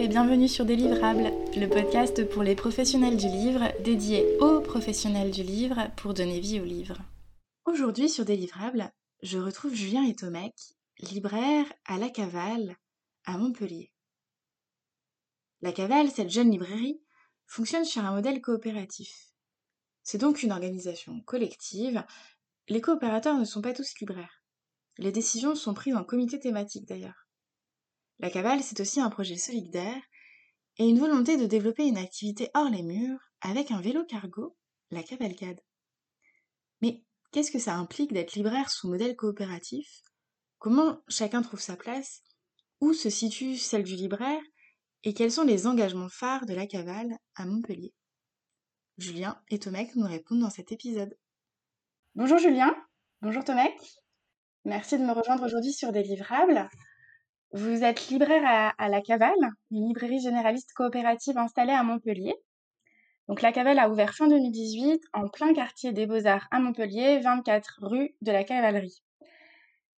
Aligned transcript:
Et 0.00 0.06
bienvenue 0.06 0.46
sur 0.46 0.64
Délivrable, 0.64 1.32
le 1.56 1.66
podcast 1.66 2.24
pour 2.28 2.44
les 2.44 2.54
professionnels 2.54 3.16
du 3.16 3.26
livre, 3.26 3.72
dédié 3.82 4.38
aux 4.38 4.60
professionnels 4.60 5.32
du 5.32 5.42
livre 5.42 5.90
pour 5.96 6.14
donner 6.14 6.38
vie 6.38 6.60
au 6.60 6.64
livre. 6.64 6.98
Aujourd'hui 7.64 8.08
sur 8.08 8.24
Délivrable, 8.24 8.92
je 9.22 9.38
retrouve 9.38 9.74
Julien 9.74 10.04
et 10.04 10.14
Tomec, 10.14 10.54
libraires 11.00 11.66
à 11.84 11.98
La 11.98 12.10
Cavale, 12.10 12.76
à 13.24 13.38
Montpellier. 13.38 13.90
La 15.62 15.72
Cavale, 15.72 16.12
cette 16.12 16.30
jeune 16.30 16.52
librairie, 16.52 17.02
fonctionne 17.46 17.84
sur 17.84 18.04
un 18.04 18.14
modèle 18.14 18.40
coopératif. 18.40 19.32
C'est 20.04 20.18
donc 20.18 20.44
une 20.44 20.52
organisation 20.52 21.20
collective. 21.22 22.04
Les 22.68 22.80
coopérateurs 22.80 23.36
ne 23.36 23.44
sont 23.44 23.62
pas 23.62 23.74
tous 23.74 23.98
libraires. 23.98 24.44
Les 24.96 25.10
décisions 25.10 25.56
sont 25.56 25.74
prises 25.74 25.96
en 25.96 26.04
comité 26.04 26.38
thématique 26.38 26.86
d'ailleurs. 26.86 27.27
La 28.20 28.30
cavale, 28.30 28.62
c'est 28.62 28.80
aussi 28.80 29.00
un 29.00 29.10
projet 29.10 29.36
solidaire 29.36 30.02
et 30.76 30.88
une 30.88 30.98
volonté 30.98 31.36
de 31.36 31.46
développer 31.46 31.86
une 31.86 31.98
activité 31.98 32.50
hors 32.54 32.68
les 32.68 32.82
murs 32.82 33.20
avec 33.40 33.70
un 33.70 33.80
vélo 33.80 34.04
cargo, 34.04 34.56
la 34.90 35.02
cavalcade. 35.02 35.60
Mais 36.80 37.04
qu'est-ce 37.30 37.50
que 37.50 37.58
ça 37.58 37.74
implique 37.74 38.12
d'être 38.12 38.34
libraire 38.34 38.70
sous 38.70 38.88
modèle 38.88 39.16
coopératif? 39.16 40.02
Comment 40.58 41.00
chacun 41.08 41.42
trouve 41.42 41.60
sa 41.60 41.76
place? 41.76 42.22
Où 42.80 42.92
se 42.92 43.10
situe 43.10 43.56
celle 43.56 43.84
du 43.84 43.94
libraire? 43.94 44.42
Et 45.04 45.14
quels 45.14 45.32
sont 45.32 45.44
les 45.44 45.66
engagements 45.66 46.08
phares 46.08 46.46
de 46.46 46.54
la 46.54 46.66
cavale 46.66 47.16
à 47.36 47.46
Montpellier? 47.46 47.94
Julien 48.98 49.40
et 49.48 49.60
Tomek 49.60 49.94
nous 49.94 50.06
répondent 50.06 50.40
dans 50.40 50.50
cet 50.50 50.72
épisode. 50.72 51.16
Bonjour 52.16 52.38
Julien, 52.38 52.74
bonjour 53.22 53.44
Tomek. 53.44 53.78
Merci 54.64 54.98
de 54.98 55.04
me 55.04 55.12
rejoindre 55.12 55.46
aujourd'hui 55.46 55.72
sur 55.72 55.92
des 55.92 56.02
livrables. 56.02 56.68
Vous 57.52 57.82
êtes 57.82 58.08
libraire 58.08 58.74
à, 58.76 58.88
La 58.90 59.00
Cavale, 59.00 59.32
une 59.70 59.88
librairie 59.88 60.20
généraliste 60.20 60.74
coopérative 60.74 61.38
installée 61.38 61.72
à 61.72 61.82
Montpellier. 61.82 62.34
Donc 63.26 63.40
La 63.40 63.52
Cavale 63.52 63.78
a 63.78 63.88
ouvert 63.88 64.14
fin 64.14 64.28
2018 64.28 65.00
en 65.14 65.28
plein 65.28 65.54
quartier 65.54 65.94
des 65.94 66.04
Beaux-Arts 66.04 66.46
à 66.50 66.60
Montpellier, 66.60 67.20
24 67.20 67.78
rue 67.80 68.14
de 68.20 68.32
la 68.32 68.44
Cavalerie. 68.44 69.02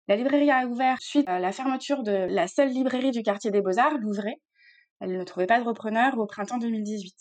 La 0.06 0.14
librairie 0.14 0.52
a 0.52 0.64
ouvert 0.68 1.02
suite 1.02 1.28
à 1.28 1.40
la 1.40 1.50
fermeture 1.50 2.04
de 2.04 2.12
la 2.12 2.46
seule 2.46 2.68
librairie 2.68 3.10
du 3.10 3.24
quartier 3.24 3.50
des 3.50 3.62
Beaux-Arts, 3.62 3.98
Louvray. 3.98 4.36
Elle 5.00 5.18
ne 5.18 5.24
trouvait 5.24 5.46
pas 5.46 5.58
de 5.58 5.64
repreneur 5.64 6.16
au 6.18 6.26
printemps 6.26 6.58
2018. 6.58 7.16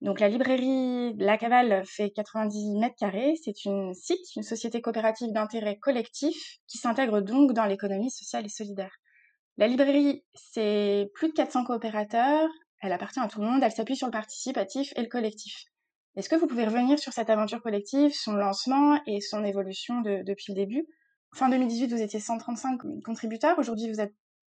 Donc 0.00 0.20
la 0.20 0.28
librairie 0.28 1.12
La 1.16 1.38
Cavale 1.38 1.82
fait 1.86 2.10
90 2.10 2.76
mètres 2.78 2.94
carrés. 2.96 3.34
C'est 3.42 3.64
une 3.64 3.94
SIC, 3.94 4.20
une 4.36 4.44
société 4.44 4.80
coopérative 4.80 5.32
d'intérêt 5.32 5.76
collectif, 5.76 6.58
qui 6.68 6.78
s'intègre 6.78 7.20
donc 7.20 7.52
dans 7.52 7.66
l'économie 7.66 8.12
sociale 8.12 8.46
et 8.46 8.48
solidaire. 8.48 8.96
La 9.58 9.68
librairie, 9.68 10.22
c'est 10.34 11.10
plus 11.14 11.28
de 11.28 11.32
400 11.32 11.64
coopérateurs, 11.64 12.48
elle 12.82 12.92
appartient 12.92 13.20
à 13.20 13.26
tout 13.26 13.40
le 13.40 13.46
monde, 13.46 13.62
elle 13.62 13.72
s'appuie 13.72 13.96
sur 13.96 14.06
le 14.06 14.12
participatif 14.12 14.92
et 14.96 15.00
le 15.00 15.08
collectif. 15.08 15.64
Est-ce 16.14 16.28
que 16.28 16.36
vous 16.36 16.46
pouvez 16.46 16.66
revenir 16.66 16.98
sur 16.98 17.14
cette 17.14 17.30
aventure 17.30 17.62
collective, 17.62 18.12
son 18.12 18.34
lancement 18.34 19.00
et 19.06 19.22
son 19.22 19.44
évolution 19.44 20.02
depuis 20.02 20.52
le 20.52 20.54
début? 20.54 20.86
Fin 21.34 21.48
2018, 21.48 21.90
vous 21.90 22.02
étiez 22.02 22.20
135 22.20 22.80
contributeurs, 23.02 23.58
aujourd'hui 23.58 23.88
vous 23.90 24.00
êtes 24.00 24.14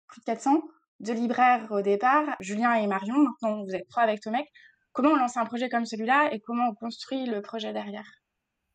plus 0.07 0.19
de 0.19 0.25
400, 0.25 0.61
deux 0.99 1.13
libraires 1.13 1.67
au 1.71 1.81
départ, 1.81 2.35
Julien 2.41 2.73
et 2.73 2.87
Marion, 2.87 3.17
maintenant 3.17 3.63
vous 3.63 3.73
êtes 3.73 3.87
trois 3.87 4.03
avec 4.03 4.19
Tomek. 4.19 4.47
Comment 4.91 5.11
on 5.11 5.15
lance 5.15 5.37
un 5.37 5.45
projet 5.45 5.69
comme 5.69 5.85
celui-là 5.85 6.33
et 6.33 6.41
comment 6.41 6.69
on 6.69 6.75
construit 6.75 7.25
le 7.25 7.41
projet 7.41 7.71
derrière? 7.71 8.09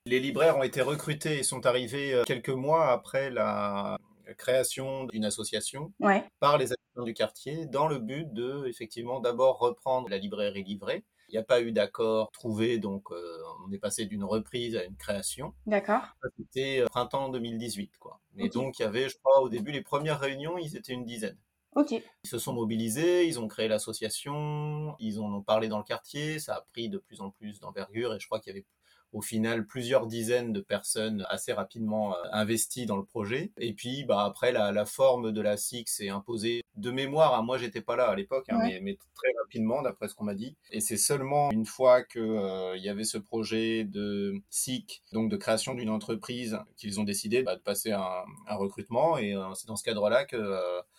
Les 0.07 0.21
libraires 0.21 0.57
ont 0.57 0.63
été 0.63 0.81
recrutés 0.81 1.39
et 1.39 1.43
sont 1.43 1.67
arrivés 1.67 2.15
euh, 2.15 2.25
quelques 2.25 2.51
mois 2.51 2.91
après 2.93 3.31
la 3.31 3.99
création 4.37 5.05
d'une 5.05 5.25
association 5.25 5.93
par 6.41 6.59
les 6.59 6.73
habitants 6.73 7.05
du 7.05 7.15
quartier 7.15 7.67
dans 7.67 7.89
le 7.89 7.99
but 7.99 8.33
de, 8.33 8.67
effectivement, 8.67 9.21
d'abord 9.21 9.59
reprendre 9.59 10.09
la 10.09 10.19
librairie 10.19 10.65
livrée. 10.65 11.05
Il 11.29 11.33
n'y 11.33 11.39
a 11.39 11.43
pas 11.43 11.63
eu 11.63 11.73
d'accord 11.73 12.31
trouvé, 12.33 12.79
donc 12.79 13.11
euh, 13.11 13.39
on 13.67 13.73
est 13.73 13.79
passé 13.79 14.05
d'une 14.05 14.25
reprise 14.25 14.77
à 14.77 14.85
une 14.85 14.97
création. 14.97 15.55
D'accord. 15.67 16.03
C'était 16.37 16.81
euh, 16.81 16.87
printemps 16.87 17.31
2018, 17.31 17.99
quoi. 17.99 18.21
Et 18.37 18.51
donc, 18.51 18.79
il 18.79 18.83
y 18.83 18.85
avait, 18.85 19.09
je 19.09 19.17
crois, 19.19 19.41
au 19.41 19.49
début, 19.49 19.73
les 19.73 19.81
premières 19.81 20.21
réunions, 20.21 20.59
ils 20.59 20.77
étaient 20.77 20.93
une 20.93 21.07
dizaine. 21.07 21.39
Ok. 21.77 21.91
Ils 21.93 22.29
se 22.29 22.39
sont 22.39 22.53
mobilisés, 22.53 23.27
ils 23.27 23.41
ont 23.41 23.49
créé 23.49 23.67
l'association, 23.67 24.95
ils 25.01 25.19
en 25.19 25.33
ont 25.33 25.43
parlé 25.43 25.69
dans 25.69 25.79
le 25.79 25.85
quartier, 25.85 26.39
ça 26.39 26.55
a 26.57 26.61
pris 26.73 26.89
de 26.89 26.99
plus 26.99 27.21
en 27.21 27.31
plus 27.31 27.59
d'envergure 27.59 28.15
et 28.15 28.21
je 28.21 28.27
crois 28.27 28.39
qu'il 28.39 28.53
y 28.53 28.57
avait 28.57 28.67
au 29.15 29.23
final 29.23 29.65
plusieurs 29.67 30.07
dizaines 30.07 30.53
de 30.53 30.61
personnes 30.61 31.25
assez 31.31 31.53
rapidement 31.53 32.15
euh, 32.15 32.19
investies 32.33 32.85
dans 32.85 32.97
le 32.97 33.05
projet. 33.05 33.53
Et 33.59 33.73
puis 33.73 34.05
bah, 34.05 34.25
après, 34.25 34.53
la, 34.53 34.85
forme 34.85 35.33
de 35.33 35.41
la 35.41 35.57
SIC 35.57 35.89
s'est 35.89 36.09
imposée 36.11 36.63
de 36.77 36.91
mémoire. 36.91 37.39
Hein, 37.39 37.43
moi, 37.43 37.57
j'étais 37.57 37.81
pas 37.81 37.97
là 37.97 38.09
à 38.09 38.17
l'époque, 38.17 38.47
hein, 38.51 38.59
mais, 38.83 38.99
très 39.15 39.29
rapidement, 39.41 39.83
d'après 39.83 40.09
ce 40.09 40.15
qu'on 40.15 40.25
m'a 40.25 40.35
dit. 40.35 40.57
Et 40.71 40.81
c'est 40.81 40.97
seulement 40.97 41.51
une 41.53 41.65
fois 41.65 42.03
qu'il 42.03 42.21
euh, 42.23 42.77
y 42.77 42.89
avait 42.89 43.05
ce 43.05 43.17
projet 43.17 43.85
de 43.85 44.35
SIC, 44.51 45.03
donc 45.13 45.31
de 45.31 45.37
création 45.37 45.75
d'une 45.75 45.91
entreprise, 45.91 46.59
qu'ils 46.77 47.01
ont 47.01 47.05
décidé 47.05 47.43
bah, 47.45 47.55
de 47.55 47.63
passer 47.63 47.93
un, 47.93 48.25
un 48.49 48.57
recrutement. 48.57 49.17
Et 49.17 49.35
euh, 49.35 49.55
c'est 49.55 49.69
dans 49.69 49.77
ce 49.77 49.85
cadre-là 49.85 50.25
que 50.25 50.37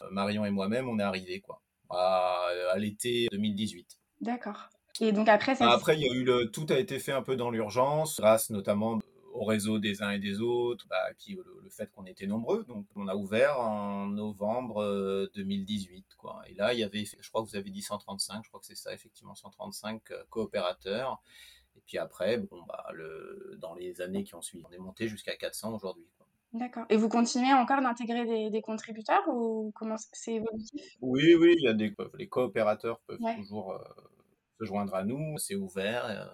Marion 0.09 0.45
et 0.45 0.51
moi-même, 0.51 0.87
on 0.87 0.99
est 0.99 1.03
arrivés 1.03 1.41
quoi, 1.41 1.61
à, 1.89 2.47
à 2.71 2.77
l'été 2.77 3.27
2018. 3.31 3.99
D'accord. 4.21 4.69
Et 5.01 5.11
donc 5.11 5.27
après, 5.27 5.55
ça... 5.55 5.69
Après, 5.69 5.95
il 5.97 6.01
y 6.01 6.09
a 6.09 6.13
eu 6.13 6.23
le, 6.23 6.49
tout 6.51 6.65
a 6.69 6.79
été 6.79 6.99
fait 6.99 7.11
un 7.11 7.21
peu 7.21 7.35
dans 7.35 7.49
l'urgence, 7.49 8.19
grâce 8.19 8.49
notamment 8.49 8.99
au 9.35 9.43
réseau 9.43 9.79
des 9.79 10.01
uns 10.01 10.11
et 10.11 10.19
des 10.19 10.39
autres, 10.39 10.85
bah, 10.89 11.09
puis 11.19 11.35
le, 11.35 11.69
fait 11.69 11.91
qu'on 11.91 12.05
était 12.05 12.25
nombreux. 12.25 12.63
Donc, 12.63 12.85
on 12.95 13.07
a 13.09 13.15
ouvert 13.15 13.59
en 13.59 14.07
novembre 14.07 15.29
2018, 15.35 15.97
euh, 15.97 16.15
quoi. 16.17 16.41
Et 16.47 16.53
là, 16.53 16.73
il 16.73 16.79
y 16.79 16.83
avait, 16.83 17.03
je 17.03 17.29
crois 17.29 17.43
que 17.43 17.49
vous 17.49 17.57
avez 17.57 17.69
dit 17.69 17.81
135, 17.81 18.43
je 18.43 18.49
crois 18.49 18.61
que 18.61 18.65
c'est 18.65 18.77
ça, 18.77 18.93
effectivement, 18.93 19.35
135 19.35 20.01
euh, 20.11 20.23
coopérateurs. 20.29 21.21
Et 21.75 21.81
puis 21.85 21.97
après, 21.97 22.37
bon, 22.37 22.63
bah, 22.65 22.85
le, 22.93 23.57
dans 23.59 23.73
les 23.73 23.99
années 23.99 24.23
qui 24.23 24.35
ont 24.35 24.41
suivi, 24.41 24.63
on 24.69 24.71
est 24.71 24.79
monté 24.79 25.09
jusqu'à 25.09 25.35
400 25.35 25.75
aujourd'hui. 25.75 26.07
D'accord. 26.53 26.85
Et 26.89 26.95
vous 26.95 27.09
continuez 27.09 27.51
encore 27.51 27.81
d'intégrer 27.81 28.49
des, 28.49 28.61
contributeurs 28.61 29.27
ou 29.27 29.73
comment 29.75 29.97
c'est 30.13 30.35
évolutif? 30.35 30.81
Oui, 31.01 31.35
oui, 31.35 31.55
il 31.57 31.63
y 31.65 31.67
a 31.67 31.73
des, 31.73 31.93
les 32.17 32.29
coopérateurs 32.29 33.01
peuvent 33.01 33.19
toujours 33.35 33.73
euh, 33.73 33.83
se 34.59 34.65
joindre 34.65 34.95
à 34.95 35.03
nous. 35.03 35.37
C'est 35.37 35.55
ouvert, 35.55 36.05
euh, 36.05 36.25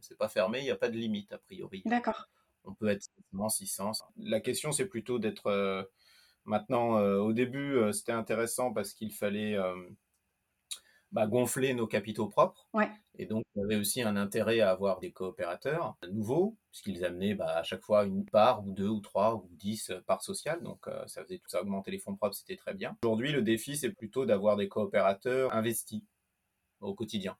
c'est 0.00 0.18
pas 0.18 0.28
fermé, 0.28 0.60
il 0.60 0.64
n'y 0.64 0.70
a 0.70 0.76
pas 0.76 0.88
de 0.88 0.96
limite 0.96 1.32
a 1.32 1.38
priori. 1.38 1.82
D'accord. 1.84 2.28
On 2.64 2.74
peut 2.74 2.88
être 2.88 3.06
600. 3.48 3.92
La 4.16 4.40
question, 4.40 4.72
c'est 4.72 4.86
plutôt 4.86 5.18
d'être 5.18 5.46
euh, 5.46 5.82
maintenant. 6.44 6.98
Euh, 6.98 7.18
au 7.18 7.32
début, 7.32 7.78
c'était 7.92 8.12
intéressant 8.12 8.72
parce 8.72 8.92
qu'il 8.92 9.12
fallait 9.12 9.56
bah, 11.12 11.28
gonfler 11.28 11.74
nos 11.74 11.86
capitaux 11.86 12.26
propres. 12.26 12.68
Ouais. 12.74 12.90
Et 13.18 13.26
donc, 13.26 13.44
il 13.54 13.60
y 13.60 13.64
avait 13.64 13.76
aussi 13.76 14.02
un 14.02 14.16
intérêt 14.16 14.58
à 14.60 14.70
avoir 14.70 14.98
des 14.98 15.12
coopérateurs 15.12 15.96
nouveaux, 16.10 16.56
puisqu'ils 16.72 17.04
amenaient 17.04 17.34
bah, 17.34 17.56
à 17.56 17.62
chaque 17.62 17.82
fois 17.82 18.04
une 18.04 18.24
part, 18.24 18.66
ou 18.66 18.72
deux, 18.72 18.88
ou 18.88 19.00
trois, 19.00 19.36
ou 19.36 19.48
dix 19.52 19.92
parts 20.06 20.24
sociales. 20.24 20.60
Donc, 20.64 20.86
ça 21.06 21.22
faisait 21.22 21.38
tout 21.38 21.48
ça 21.48 21.62
augmenter 21.62 21.92
les 21.92 22.00
fonds 22.00 22.16
propres, 22.16 22.34
c'était 22.34 22.56
très 22.56 22.74
bien. 22.74 22.96
Aujourd'hui, 23.04 23.30
le 23.30 23.42
défi, 23.42 23.76
c'est 23.76 23.92
plutôt 23.92 24.26
d'avoir 24.26 24.56
des 24.56 24.66
coopérateurs 24.66 25.54
investis 25.54 26.02
au 26.80 26.94
quotidien. 26.94 27.36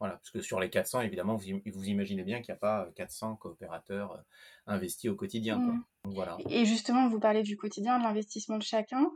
Voilà, 0.00 0.14
parce 0.14 0.30
que 0.30 0.40
sur 0.40 0.60
les 0.60 0.70
400, 0.70 1.00
évidemment, 1.00 1.34
vous, 1.34 1.60
vous 1.66 1.84
imaginez 1.88 2.22
bien 2.22 2.40
qu'il 2.40 2.52
n'y 2.52 2.56
a 2.56 2.60
pas 2.60 2.88
400 2.94 3.36
coopérateurs 3.36 4.12
euh, 4.12 4.18
investis 4.66 5.10
au 5.10 5.16
quotidien. 5.16 5.58
Mmh. 5.58 5.84
voilà. 6.04 6.38
Et 6.50 6.64
justement, 6.64 7.08
vous 7.08 7.18
parlez 7.18 7.42
du 7.42 7.56
quotidien, 7.56 7.98
de 7.98 8.04
l'investissement 8.04 8.58
de 8.58 8.62
chacun. 8.62 9.10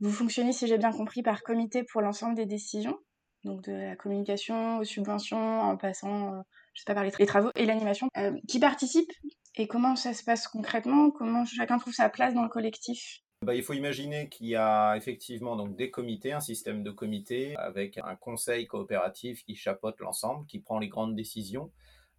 Vous 0.00 0.10
fonctionnez, 0.10 0.52
si 0.52 0.66
j'ai 0.66 0.78
bien 0.78 0.92
compris, 0.92 1.22
par 1.22 1.42
comité 1.42 1.84
pour 1.84 2.00
l'ensemble 2.00 2.34
des 2.34 2.46
décisions, 2.46 2.98
donc 3.44 3.62
de 3.62 3.72
la 3.72 3.96
communication 3.96 4.78
aux 4.78 4.84
subventions, 4.84 5.60
en 5.60 5.76
passant, 5.76 6.34
euh, 6.34 6.42
je 6.72 6.80
sais 6.80 6.84
pas, 6.86 6.94
par 6.94 7.04
les, 7.04 7.26
travaux 7.26 7.50
et 7.54 7.64
l'animation. 7.64 8.08
Euh, 8.16 8.32
qui 8.48 8.58
participe 8.58 9.10
et 9.54 9.68
comment 9.68 9.94
ça 9.94 10.14
se 10.14 10.24
passe 10.24 10.48
concrètement? 10.48 11.10
Comment 11.12 11.44
chacun 11.44 11.78
trouve 11.78 11.94
sa 11.94 12.08
place 12.08 12.34
dans 12.34 12.42
le 12.42 12.48
collectif? 12.48 13.20
Bah, 13.44 13.54
il 13.54 13.62
faut 13.62 13.74
imaginer 13.74 14.28
qu'il 14.28 14.48
y 14.48 14.56
a 14.56 14.96
effectivement 14.96 15.56
donc 15.56 15.76
des 15.76 15.90
comités, 15.90 16.32
un 16.32 16.40
système 16.40 16.82
de 16.82 16.90
comités 16.90 17.56
avec 17.56 17.98
un 17.98 18.16
conseil 18.16 18.66
coopératif 18.66 19.44
qui 19.44 19.54
chapeaute 19.54 20.00
l'ensemble, 20.00 20.46
qui 20.46 20.58
prend 20.58 20.78
les 20.78 20.88
grandes 20.88 21.14
décisions. 21.14 21.70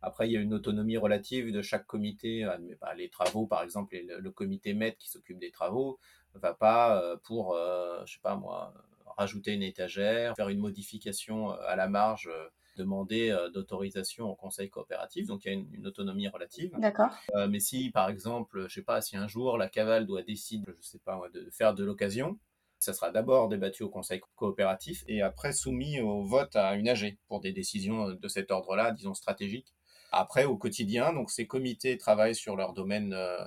Après, 0.01 0.29
il 0.29 0.33
y 0.33 0.37
a 0.37 0.39
une 0.39 0.53
autonomie 0.53 0.97
relative 0.97 1.51
de 1.51 1.61
chaque 1.61 1.87
comité. 1.87 2.47
Bah, 2.79 2.93
les 2.95 3.09
travaux, 3.09 3.47
par 3.47 3.63
exemple, 3.63 3.95
le, 3.95 4.31
comité 4.31 4.73
maître 4.73 4.97
qui 4.97 5.09
s'occupe 5.09 5.39
des 5.39 5.51
travaux 5.51 5.99
va 6.35 6.53
pas 6.53 7.01
euh, 7.01 7.17
pour, 7.23 7.55
euh, 7.55 8.03
je 8.05 8.13
sais 8.13 8.19
pas 8.21 8.35
moi, 8.35 8.73
rajouter 9.17 9.53
une 9.53 9.63
étagère, 9.63 10.35
faire 10.35 10.49
une 10.49 10.59
modification 10.59 11.51
euh, 11.51 11.57
à 11.67 11.75
la 11.75 11.87
marge 11.87 12.29
demander 12.75 13.29
euh, 13.29 13.49
d'autorisation 13.49 14.29
au 14.29 14.35
conseil 14.35 14.69
coopératif, 14.69 15.27
donc 15.27 15.45
il 15.45 15.47
y 15.47 15.51
a 15.51 15.53
une, 15.53 15.87
autonomie 15.87 16.27
relative. 16.27 16.71
D'accord. 16.77 17.11
Euh, 17.35 17.47
mais 17.47 17.59
si, 17.59 17.91
par 17.91 18.09
exemple, 18.09 18.65
je 18.67 18.73
sais 18.73 18.81
pas, 18.83 19.01
si 19.01 19.17
un 19.17 19.27
jour 19.27 19.57
la 19.57 19.69
cavale 19.69 20.05
doit 20.05 20.23
décider, 20.23 20.65
je 20.67 20.87
sais 20.87 20.99
pas, 20.99 21.21
de 21.33 21.49
faire 21.51 21.73
de 21.73 21.83
l'occasion, 21.83 22.37
ça 22.79 22.93
sera 22.93 23.11
d'abord 23.11 23.49
débattu 23.49 23.83
au 23.83 23.89
conseil 23.89 24.21
coopératif 24.35 25.03
et 25.07 25.21
après 25.21 25.53
soumis 25.53 26.01
au 26.01 26.23
vote 26.23 26.55
à 26.55 26.75
une 26.75 26.87
AG 26.87 27.17
pour 27.27 27.39
des 27.39 27.51
décisions 27.51 28.11
de 28.11 28.27
cet 28.27 28.51
ordre-là, 28.51 28.91
disons 28.91 29.13
stratégiques. 29.13 29.73
Après, 30.11 30.45
au 30.45 30.57
quotidien, 30.57 31.13
donc 31.13 31.29
ces 31.31 31.47
comités 31.47 31.97
travaillent 31.97 32.35
sur 32.35 32.55
leur 32.55 32.73
domaine 32.73 33.13
euh, 33.13 33.43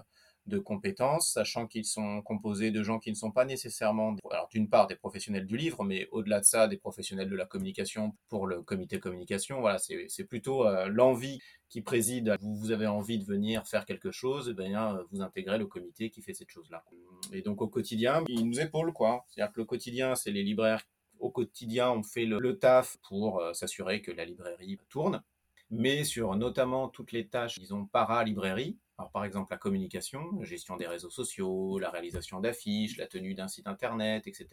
de 0.49 0.59
compétences, 0.59 1.33
sachant 1.33 1.67
qu'ils 1.67 1.85
sont 1.85 2.23
composés 2.23 2.71
de 2.71 2.83
gens 2.83 2.99
qui 2.99 3.11
ne 3.11 3.15
sont 3.15 3.31
pas 3.31 3.45
nécessairement, 3.45 4.17
alors 4.31 4.49
d'une 4.49 4.69
part 4.69 4.87
des 4.87 4.97
professionnels 4.97 5.47
du 5.47 5.57
livre, 5.57 5.85
mais 5.85 6.09
au-delà 6.11 6.41
de 6.41 6.45
ça, 6.45 6.69
des 6.69 6.77
professionnels 6.77 7.29
de 7.29 7.37
la 7.37 7.47
communication 7.47 8.17
pour 8.29 8.47
le 8.47 8.63
comité 8.63 8.99
communication. 8.99 9.61
Voilà, 9.61 9.79
c'est 9.79 10.25
plutôt 10.25 10.67
euh, 10.67 10.89
l'envie 10.89 11.39
qui 11.69 11.83
préside. 11.83 12.37
Vous, 12.41 12.57
vous 12.57 12.71
avez 12.71 12.87
envie 12.87 13.19
de 13.19 13.25
venir 13.25 13.67
faire 13.67 13.85
quelque 13.85 14.11
chose, 14.11 14.49
et 14.49 14.53
eh 14.53 14.55
bien 14.55 14.99
vous 15.13 15.23
intégrez 15.23 15.59
le 15.59 15.67
comité 15.67 16.11
qui 16.11 16.23
fait 16.23 16.35
cette 16.35 16.51
chose-là. 16.51 16.85
Et 17.33 17.43
donc 17.43 17.61
au 17.63 17.69
quotidien, 17.69 18.25
ils 18.29 18.45
nous 18.45 18.61
épaulent 18.61 18.93
quoi. 18.93 19.25
C'est-à-dire 19.29 19.53
que 19.53 19.61
le 19.61 19.67
quotidien, 19.67 20.15
c'est 20.15 20.31
les 20.31 20.43
libraires 20.43 20.83
au 21.19 21.31
quotidien, 21.31 21.91
on 21.91 22.03
fait 22.03 22.25
le, 22.25 22.59
taf 22.59 22.97
pour 23.09 23.41
euh, 23.41 23.53
s'assurer 23.53 24.03
que 24.03 24.11
la 24.11 24.25
librairie 24.25 24.79
tourne, 24.89 25.23
mais 25.71 26.05
sur 26.05 26.35
notamment 26.37 26.89
toutes 26.89 27.13
les 27.13 27.29
tâches, 27.29 27.59
disons, 27.59 27.87
para-librairie, 27.87 28.79
alors, 28.99 29.13
par 29.13 29.25
exemple, 29.25 29.53
la 29.53 29.59
communication, 29.59 30.33
la 30.41 30.45
gestion 30.45 30.77
des 30.77 30.89
réseaux 30.89 31.11
sociaux, 31.11 31.79
la 31.79 31.91
réalisation 31.91 32.41
d'affiches, 32.41 32.97
la 32.97 33.07
tenue 33.07 33.35
d'un 33.35 33.47
site 33.47 33.69
internet, 33.69 34.27
etc., 34.27 34.49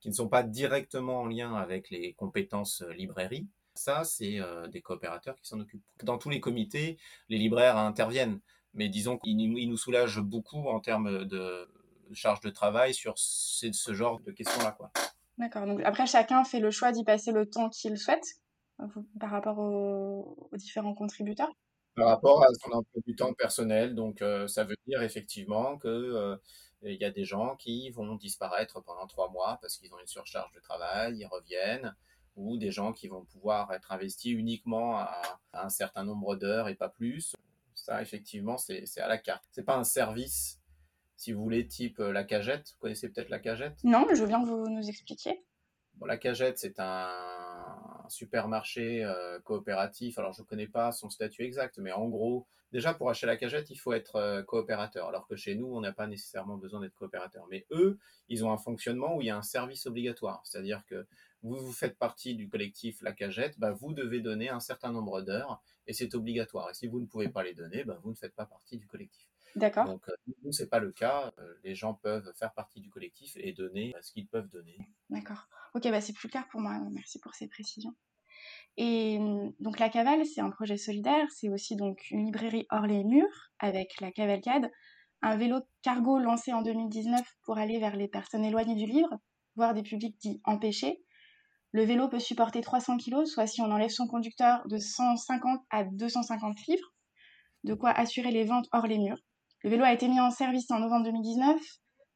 qui 0.00 0.08
ne 0.08 0.14
sont 0.14 0.28
pas 0.28 0.42
directement 0.42 1.20
en 1.20 1.26
lien 1.26 1.54
avec 1.54 1.90
les 1.90 2.14
compétences 2.14 2.82
euh, 2.82 2.92
librairie. 2.94 3.46
Ça, 3.74 4.04
c'est 4.04 4.40
euh, 4.40 4.66
des 4.68 4.80
coopérateurs 4.80 5.36
qui 5.36 5.46
s'en 5.46 5.60
occupent. 5.60 5.84
Dans 6.02 6.18
tous 6.18 6.30
les 6.30 6.40
comités, 6.40 6.98
les 7.28 7.38
libraires 7.38 7.76
interviennent, 7.76 8.40
mais 8.74 8.88
disons 8.88 9.18
qu'ils 9.18 9.36
nous 9.68 9.76
soulagent 9.76 10.20
beaucoup 10.20 10.68
en 10.68 10.80
termes 10.80 11.24
de 11.26 11.68
charge 12.14 12.40
de 12.40 12.50
travail 12.50 12.94
sur 12.94 13.14
ce 13.16 13.94
genre 13.94 14.20
de 14.20 14.32
questions-là. 14.32 14.76
D'accord. 15.38 15.66
Donc 15.66 15.80
après, 15.84 16.06
chacun 16.06 16.44
fait 16.44 16.60
le 16.60 16.70
choix 16.70 16.92
d'y 16.92 17.04
passer 17.04 17.32
le 17.32 17.48
temps 17.48 17.68
qu'il 17.68 17.96
souhaite 17.96 18.41
par 19.18 19.30
rapport 19.30 19.58
aux 19.58 20.48
différents 20.54 20.94
contributeurs? 20.94 21.52
Par 21.94 22.08
rapport 22.08 22.42
à 22.42 22.48
son 22.54 22.70
emploi 22.72 23.02
du 23.06 23.14
temps 23.14 23.34
personnel. 23.34 23.94
Donc, 23.94 24.22
euh, 24.22 24.48
ça 24.48 24.64
veut 24.64 24.76
dire 24.86 25.02
effectivement 25.02 25.76
que 25.76 25.88
euh, 25.88 26.36
il 26.82 27.00
y 27.00 27.04
a 27.04 27.10
des 27.10 27.24
gens 27.24 27.54
qui 27.56 27.90
vont 27.90 28.14
disparaître 28.16 28.82
pendant 28.82 29.06
trois 29.06 29.30
mois 29.30 29.58
parce 29.60 29.76
qu'ils 29.76 29.92
ont 29.94 30.00
une 30.00 30.06
surcharge 30.06 30.52
de 30.52 30.60
travail, 30.60 31.18
ils 31.18 31.26
reviennent, 31.26 31.94
ou 32.36 32.56
des 32.56 32.70
gens 32.70 32.92
qui 32.92 33.08
vont 33.08 33.24
pouvoir 33.24 33.72
être 33.72 33.92
investis 33.92 34.32
uniquement 34.32 34.98
à, 34.98 35.40
un 35.52 35.68
certain 35.68 36.04
nombre 36.04 36.34
d'heures 36.36 36.68
et 36.68 36.74
pas 36.74 36.88
plus. 36.88 37.34
Ça, 37.74 38.00
effectivement, 38.00 38.56
c'est 38.56 38.98
à 38.98 39.08
la 39.08 39.18
carte. 39.18 39.44
C'est 39.50 39.64
pas 39.64 39.76
un 39.76 39.84
service, 39.84 40.60
si 41.16 41.32
vous 41.32 41.42
voulez, 41.42 41.66
type 41.66 42.00
euh, 42.00 42.12
la 42.12 42.24
cagette. 42.24 42.70
Vous 42.72 42.78
connaissez 42.80 43.10
peut-être 43.10 43.28
la 43.28 43.38
cagette? 43.38 43.76
Non, 43.84 44.06
mais 44.06 44.14
je 44.14 44.22
veux 44.22 44.28
bien 44.28 44.42
que 44.42 44.48
vous 44.48 44.68
nous 44.68 44.88
expliquiez. 44.88 45.44
Bon, 45.96 46.06
la 46.06 46.16
cagette, 46.16 46.58
c'est 46.58 46.80
un 46.80 47.51
supermarché 48.12 49.04
euh, 49.04 49.40
coopératif. 49.40 50.18
Alors, 50.18 50.32
je 50.32 50.42
ne 50.42 50.46
connais 50.46 50.66
pas 50.66 50.92
son 50.92 51.10
statut 51.10 51.42
exact, 51.42 51.78
mais 51.78 51.92
en 51.92 52.08
gros, 52.08 52.46
déjà 52.72 52.94
pour 52.94 53.10
acheter 53.10 53.26
la 53.26 53.36
cagette, 53.36 53.70
il 53.70 53.76
faut 53.76 53.92
être 53.92 54.16
euh, 54.16 54.42
coopérateur. 54.42 55.08
Alors 55.08 55.26
que 55.26 55.36
chez 55.36 55.54
nous, 55.54 55.66
on 55.66 55.80
n'a 55.80 55.92
pas 55.92 56.06
nécessairement 56.06 56.56
besoin 56.56 56.80
d'être 56.80 56.94
coopérateur. 56.94 57.46
Mais 57.50 57.66
eux, 57.70 57.98
ils 58.28 58.44
ont 58.44 58.52
un 58.52 58.58
fonctionnement 58.58 59.16
où 59.16 59.22
il 59.22 59.26
y 59.26 59.30
a 59.30 59.36
un 59.36 59.42
service 59.42 59.86
obligatoire. 59.86 60.42
C'est-à-dire 60.44 60.84
que 60.86 61.06
vous, 61.42 61.56
vous 61.56 61.72
faites 61.72 61.98
partie 61.98 62.34
du 62.34 62.48
collectif 62.48 63.02
La 63.02 63.12
Cagette, 63.12 63.58
bah, 63.58 63.72
vous 63.72 63.92
devez 63.92 64.20
donner 64.20 64.48
un 64.48 64.60
certain 64.60 64.92
nombre 64.92 65.22
d'heures 65.22 65.60
et 65.86 65.92
c'est 65.92 66.14
obligatoire. 66.14 66.70
Et 66.70 66.74
si 66.74 66.86
vous 66.86 67.00
ne 67.00 67.06
pouvez 67.06 67.28
pas 67.28 67.42
les 67.42 67.54
donner, 67.54 67.84
bah, 67.84 67.98
vous 68.02 68.10
ne 68.10 68.16
faites 68.16 68.34
pas 68.34 68.46
partie 68.46 68.76
du 68.76 68.86
collectif. 68.86 69.31
D'accord. 69.56 69.84
Donc, 69.84 70.08
euh, 70.08 70.14
nous, 70.44 70.52
c'est 70.52 70.68
pas 70.68 70.78
le 70.78 70.92
cas. 70.92 71.32
Euh, 71.38 71.54
les 71.64 71.74
gens 71.74 71.94
peuvent 71.94 72.32
faire 72.34 72.52
partie 72.54 72.80
du 72.80 72.90
collectif 72.90 73.36
et 73.36 73.52
donner 73.52 73.94
ce 74.00 74.12
qu'ils 74.12 74.26
peuvent 74.26 74.48
donner. 74.48 74.78
D'accord. 75.10 75.48
Ok, 75.74 75.82
bah 75.90 76.00
c'est 76.00 76.12
plus 76.12 76.28
clair 76.28 76.46
pour 76.50 76.60
moi. 76.60 76.78
Merci 76.90 77.18
pour 77.18 77.34
ces 77.34 77.48
précisions. 77.48 77.94
Et 78.76 79.18
hum, 79.18 79.52
donc 79.60 79.78
la 79.78 79.88
Cavale, 79.88 80.24
c'est 80.24 80.40
un 80.40 80.50
projet 80.50 80.76
solidaire, 80.76 81.26
c'est 81.30 81.48
aussi 81.48 81.76
donc 81.76 82.10
une 82.10 82.24
librairie 82.24 82.66
hors 82.70 82.86
les 82.86 83.04
murs 83.04 83.50
avec 83.58 84.00
la 84.00 84.10
Cavalcade, 84.10 84.70
un 85.20 85.36
vélo 85.36 85.60
cargo 85.82 86.18
lancé 86.18 86.52
en 86.52 86.62
2019 86.62 87.20
pour 87.42 87.58
aller 87.58 87.78
vers 87.78 87.96
les 87.96 88.08
personnes 88.08 88.44
éloignées 88.44 88.74
du 88.74 88.86
livre, 88.86 89.10
voire 89.56 89.74
des 89.74 89.82
publics 89.82 90.18
dits 90.20 90.40
empêchés. 90.44 91.02
Le 91.72 91.84
vélo 91.84 92.08
peut 92.08 92.18
supporter 92.18 92.60
300 92.60 92.98
kg, 92.98 93.24
soit 93.24 93.46
si 93.46 93.60
on 93.62 93.70
enlève 93.70 93.90
son 93.90 94.06
conducteur 94.06 94.66
de 94.68 94.78
150 94.78 95.60
à 95.70 95.84
250 95.84 96.58
livres, 96.66 96.92
de 97.64 97.74
quoi 97.74 97.90
assurer 97.90 98.30
les 98.30 98.44
ventes 98.44 98.68
hors 98.72 98.86
les 98.86 98.98
murs. 98.98 99.22
Le 99.64 99.70
vélo 99.70 99.84
a 99.84 99.92
été 99.92 100.08
mis 100.08 100.20
en 100.20 100.30
service 100.30 100.70
en 100.70 100.80
novembre 100.80 101.04
2019, 101.04 101.60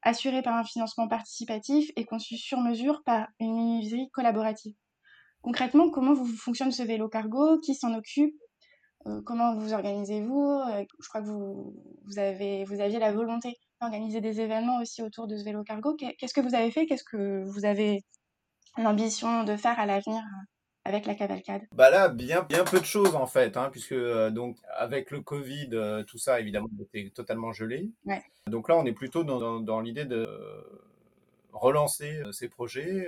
assuré 0.01 0.41
par 0.41 0.55
un 0.55 0.63
financement 0.63 1.07
participatif 1.07 1.89
et 1.95 2.05
conçu 2.05 2.37
sur 2.37 2.59
mesure 2.59 3.03
par 3.03 3.27
une 3.39 3.55
menuiserie 3.55 4.09
collaborative. 4.11 4.75
Concrètement, 5.41 5.89
comment 5.89 6.13
vous 6.13 6.25
fonctionne 6.25 6.71
ce 6.71 6.83
vélo 6.83 7.07
cargo? 7.07 7.59
Qui 7.59 7.75
s'en 7.75 7.93
occupe? 7.93 8.35
Euh, 9.05 9.21
Comment 9.25 9.55
vous 9.55 9.73
organisez-vous 9.73 10.59
euh, 10.67 10.83
Je 10.99 11.07
crois 11.07 11.21
que 11.21 11.27
vous, 11.27 11.73
aviez 12.17 12.99
la 12.99 13.13
volonté 13.13 13.55
d'organiser 13.79 14.19
des 14.19 14.41
événements 14.41 14.79
aussi 14.81 15.01
autour 15.01 15.27
de 15.27 15.37
ce 15.37 15.45
vélo 15.45 15.63
cargo. 15.63 15.95
Qu'est-ce 15.95 16.33
que 16.33 16.41
vous 16.41 16.55
avez 16.55 16.71
fait? 16.71 16.85
Qu'est-ce 16.85 17.05
que 17.05 17.43
vous 17.45 17.65
avez 17.65 18.03
l'ambition 18.77 19.43
de 19.43 19.55
faire 19.55 19.79
à 19.79 19.85
l'avenir 19.85 20.21
avec 20.87 21.05
la 21.05 21.15
cavalcade 21.15 21.63
Bah 21.73 21.89
là, 21.89 22.07
bien, 22.07 22.43
bien 22.43 22.63
peu 22.63 22.79
de 22.79 22.85
choses 22.85 23.15
en 23.15 23.27
fait, 23.27 23.57
hein, 23.57 23.69
puisque 23.71 23.91
euh, 23.91 24.31
donc 24.31 24.57
avec 24.77 25.11
le 25.11 25.21
Covid, 25.21 25.69
euh, 25.73 26.03
tout 26.03 26.17
ça 26.17 26.39
évidemment 26.39 26.69
était 26.81 27.11
totalement 27.13 27.51
gelé. 27.51 27.91
Donc 28.47 28.69
là, 28.69 28.77
on 28.77 28.85
est 28.85 28.93
plutôt 28.93 29.25
dans, 29.25 29.59
dans, 29.59 29.81
l'idée 29.81 30.05
de 30.05 30.25
relancer 31.51 32.21
euh, 32.25 32.31
ces 32.31 32.47
projets. 32.47 33.07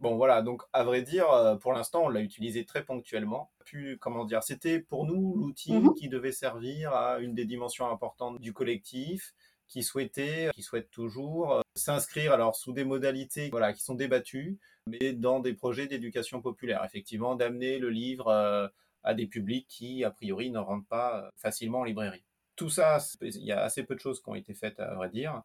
Bon 0.00 0.16
voilà, 0.16 0.42
donc 0.42 0.62
à 0.72 0.82
vrai 0.82 1.02
dire, 1.02 1.26
pour 1.60 1.72
l'instant, 1.72 2.02
on 2.06 2.08
l'a 2.08 2.22
utilisé 2.22 2.64
très 2.64 2.84
ponctuellement. 2.84 3.52
Puis 3.64 3.98
comment 4.00 4.24
dire, 4.24 4.42
c'était 4.42 4.80
pour 4.80 5.06
nous 5.06 5.36
l'outil 5.36 5.74
mmh 5.74 5.94
qui 5.94 6.08
devait 6.08 6.32
servir 6.32 6.92
à 6.92 7.20
une 7.20 7.34
des 7.34 7.44
dimensions 7.44 7.88
importantes 7.88 8.40
du 8.40 8.52
collectif, 8.52 9.32
qui 9.72 9.82
souhaitait, 9.82 10.50
qui 10.54 10.62
souhaite 10.62 10.90
toujours 10.90 11.54
euh, 11.54 11.60
s'inscrire 11.76 12.34
alors 12.34 12.56
sous 12.56 12.74
des 12.74 12.84
modalités 12.84 13.48
voilà 13.48 13.72
qui 13.72 13.82
sont 13.82 13.94
débattues, 13.94 14.58
mais 14.86 15.14
dans 15.14 15.40
des 15.40 15.54
projets 15.54 15.86
d'éducation 15.86 16.42
populaire. 16.42 16.84
Effectivement, 16.84 17.36
d'amener 17.36 17.78
le 17.78 17.88
livre 17.88 18.28
euh, 18.28 18.68
à 19.02 19.14
des 19.14 19.26
publics 19.26 19.66
qui 19.66 20.04
a 20.04 20.10
priori 20.10 20.50
ne 20.50 20.58
rentrent 20.58 20.88
pas 20.88 21.22
euh, 21.22 21.30
facilement 21.36 21.80
en 21.80 21.84
librairie. 21.84 22.22
Tout 22.54 22.68
ça, 22.68 22.98
il 23.22 23.44
y 23.44 23.50
a 23.50 23.62
assez 23.62 23.82
peu 23.82 23.94
de 23.94 24.00
choses 24.00 24.22
qui 24.22 24.28
ont 24.28 24.34
été 24.34 24.52
faites 24.52 24.78
à 24.78 24.94
vrai 24.94 25.08
dire. 25.08 25.42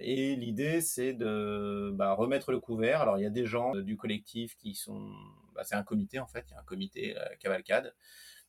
Et 0.00 0.34
l'idée, 0.34 0.80
c'est 0.80 1.12
de 1.12 1.92
bah, 1.94 2.14
remettre 2.14 2.50
le 2.50 2.58
couvert. 2.58 3.00
Alors, 3.00 3.16
il 3.16 3.22
y 3.22 3.26
a 3.26 3.30
des 3.30 3.46
gens 3.46 3.74
du 3.76 3.96
collectif 3.96 4.56
qui 4.56 4.74
sont. 4.74 5.08
Bah, 5.54 5.62
c'est 5.62 5.76
un 5.76 5.84
comité, 5.84 6.18
en 6.18 6.26
fait. 6.26 6.44
Il 6.48 6.50
y 6.50 6.54
a 6.56 6.60
un 6.60 6.64
comité 6.64 7.16
cavalcade. 7.38 7.94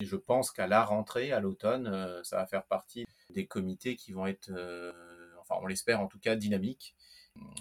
Et 0.02 0.06
je 0.06 0.16
pense 0.18 0.52
qu'à 0.52 0.68
la 0.68 0.84
rentrée, 0.84 1.32
à 1.32 1.40
l'automne, 1.40 2.20
ça 2.24 2.38
va 2.38 2.48
faire 2.48 2.66
partie 2.66 3.06
des 3.30 3.46
comités 3.46 3.96
qui 3.96 4.12
vont 4.12 4.26
être 4.26 4.52
on 5.62 5.66
l'espère 5.66 6.00
en 6.00 6.08
tout 6.08 6.20
cas, 6.20 6.36
dynamique, 6.36 6.96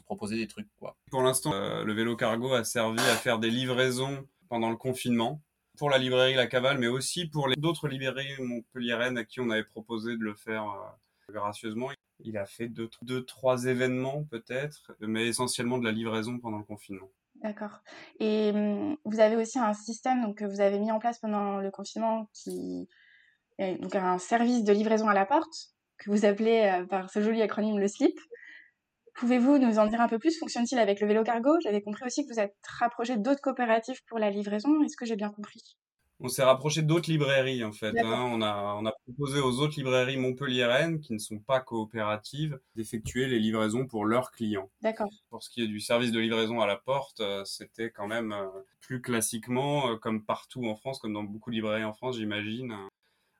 proposer 0.04 0.36
des 0.36 0.46
trucs. 0.46 0.68
Quoi. 0.78 0.96
Pour 1.10 1.22
l'instant, 1.22 1.52
euh, 1.52 1.84
le 1.84 1.92
vélo 1.92 2.16
cargo 2.16 2.52
a 2.52 2.64
servi 2.64 3.00
à 3.00 3.16
faire 3.16 3.38
des 3.38 3.50
livraisons 3.50 4.26
pendant 4.48 4.70
le 4.70 4.76
confinement 4.76 5.42
pour 5.76 5.90
la 5.90 5.98
librairie 5.98 6.34
La 6.34 6.46
Cavale, 6.46 6.78
mais 6.78 6.88
aussi 6.88 7.26
pour 7.26 7.48
les 7.48 7.54
d'autres 7.56 7.88
librairies 7.88 8.40
montpelliéraines 8.40 9.18
à 9.18 9.24
qui 9.24 9.40
on 9.40 9.50
avait 9.50 9.64
proposé 9.64 10.16
de 10.16 10.22
le 10.22 10.34
faire 10.34 10.64
euh, 10.64 11.32
gracieusement. 11.32 11.90
Il 12.20 12.36
a 12.36 12.46
fait 12.46 12.68
deux, 12.68 12.90
deux 13.02 13.24
trois 13.24 13.66
événements 13.66 14.24
peut-être, 14.24 14.96
mais 15.00 15.28
essentiellement 15.28 15.78
de 15.78 15.84
la 15.84 15.92
livraison 15.92 16.38
pendant 16.38 16.58
le 16.58 16.64
confinement. 16.64 17.10
D'accord. 17.36 17.80
Et 18.18 18.50
hum, 18.52 18.96
vous 19.04 19.20
avez 19.20 19.36
aussi 19.36 19.58
un 19.58 19.74
système 19.74 20.22
donc, 20.22 20.38
que 20.38 20.44
vous 20.44 20.60
avez 20.60 20.80
mis 20.80 20.90
en 20.90 20.98
place 20.98 21.20
pendant 21.20 21.58
le 21.58 21.70
confinement 21.70 22.28
qui 22.32 22.88
est 23.58 23.76
donc 23.76 23.94
un 23.94 24.18
service 24.18 24.64
de 24.64 24.72
livraison 24.72 25.08
à 25.08 25.14
la 25.14 25.26
porte 25.26 25.72
que 25.98 26.10
vous 26.10 26.24
appelez 26.24 26.70
euh, 26.72 26.86
par 26.86 27.10
ce 27.10 27.20
joli 27.20 27.42
acronyme 27.42 27.78
le 27.78 27.88
SLIP. 27.88 28.18
Pouvez-vous 29.16 29.58
nous 29.58 29.78
en 29.78 29.86
dire 29.86 30.00
un 30.00 30.08
peu 30.08 30.18
plus? 30.18 30.38
Fonctionne-t-il 30.38 30.78
avec 30.78 31.00
le 31.00 31.08
vélo 31.08 31.24
cargo? 31.24 31.50
J'avais 31.62 31.82
compris 31.82 32.04
aussi 32.04 32.24
que 32.24 32.32
vous 32.32 32.38
êtes 32.38 32.54
rapproché 32.78 33.16
d'autres 33.16 33.40
coopératives 33.40 34.00
pour 34.06 34.18
la 34.18 34.30
livraison. 34.30 34.82
Est-ce 34.84 34.96
que 34.96 35.04
j'ai 35.04 35.16
bien 35.16 35.30
compris? 35.30 35.76
On 36.20 36.26
s'est 36.26 36.42
rapproché 36.42 36.82
d'autres 36.82 37.10
librairies 37.10 37.62
en 37.62 37.70
fait. 37.70 37.96
Hein. 37.98 38.30
On, 38.32 38.42
a, 38.42 38.76
on 38.80 38.86
a 38.86 38.92
proposé 39.06 39.40
aux 39.40 39.60
autres 39.60 39.74
librairies 39.76 40.16
montpelliéraines 40.16 41.00
qui 41.00 41.12
ne 41.12 41.18
sont 41.18 41.38
pas 41.38 41.60
coopératives 41.60 42.58
d'effectuer 42.74 43.28
les 43.28 43.38
livraisons 43.38 43.86
pour 43.86 44.04
leurs 44.04 44.32
clients. 44.32 44.68
D'accord. 44.82 45.10
Pour 45.30 45.44
ce 45.44 45.50
qui 45.50 45.62
est 45.62 45.68
du 45.68 45.78
service 45.78 46.10
de 46.10 46.18
livraison 46.18 46.60
à 46.60 46.66
la 46.66 46.76
porte, 46.76 47.20
euh, 47.20 47.44
c'était 47.44 47.90
quand 47.90 48.08
même 48.08 48.32
euh, 48.32 48.46
plus 48.80 49.00
classiquement, 49.00 49.96
comme 49.98 50.24
partout 50.24 50.64
en 50.66 50.74
France, 50.74 50.98
comme 50.98 51.12
dans 51.12 51.22
beaucoup 51.22 51.50
de 51.50 51.54
librairies 51.54 51.84
en 51.84 51.92
France, 51.92 52.16
j'imagine, 52.16 52.74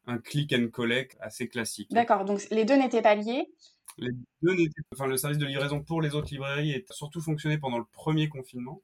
un 0.09 0.19
click 0.19 0.53
and 0.53 0.69
collect 0.73 1.17
assez 1.21 1.49
classique. 1.49 1.91
D'accord, 1.91 2.25
donc 2.25 2.41
les 2.51 2.65
deux 2.65 2.77
n'étaient 2.77 3.03
pas 3.03 3.15
liés 3.15 3.53
Les 3.99 4.11
deux 4.43 4.55
n'étaient 4.55 4.83
enfin 4.95 5.07
le 5.07 5.17
service 5.17 5.39
de 5.39 5.47
livraison 5.47 5.83
pour 5.83 6.01
les 6.01 6.15
autres 6.15 6.31
librairies 6.31 6.75
a 6.75 6.93
surtout 6.93 7.21
fonctionné 7.21 7.59
pendant 7.59 7.79
le 7.79 7.85
premier 7.85 8.29
confinement. 8.29 8.83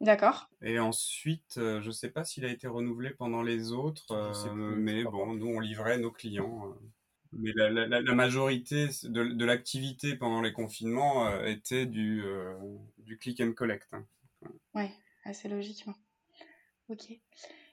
D'accord. 0.00 0.48
Et 0.62 0.78
ensuite, 0.78 1.58
euh, 1.58 1.80
je 1.80 1.88
ne 1.88 1.92
sais 1.92 2.10
pas 2.10 2.24
s'il 2.24 2.44
a 2.44 2.50
été 2.50 2.66
renouvelé 2.66 3.10
pendant 3.10 3.42
les 3.42 3.72
autres, 3.72 4.12
euh, 4.12 4.74
mais 4.76 5.04
bon, 5.04 5.34
nous 5.34 5.46
on 5.46 5.60
livrait 5.60 5.98
nos 5.98 6.10
clients. 6.10 6.68
Euh. 6.68 6.74
mais 7.32 7.52
la, 7.54 8.14
majorité 8.14 8.88
de, 9.04 9.44
l'activité 9.44 10.16
pendant 10.16 10.40
les 10.40 10.52
confinements 10.52 11.44
était 11.44 11.86
du, 11.86 12.24
du 12.98 13.18
click 13.18 13.40
and 13.40 13.52
collect. 13.52 13.88
Hein. 13.92 14.04
Ouais, 14.74 14.90
assez 15.24 15.48
logiquement. 15.48 15.94
Ok. 16.88 17.12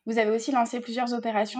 Vous 0.05 0.17
avez 0.17 0.31
aussi 0.31 0.51
lancé 0.51 0.79
plusieurs 0.79 1.13
opérations 1.13 1.59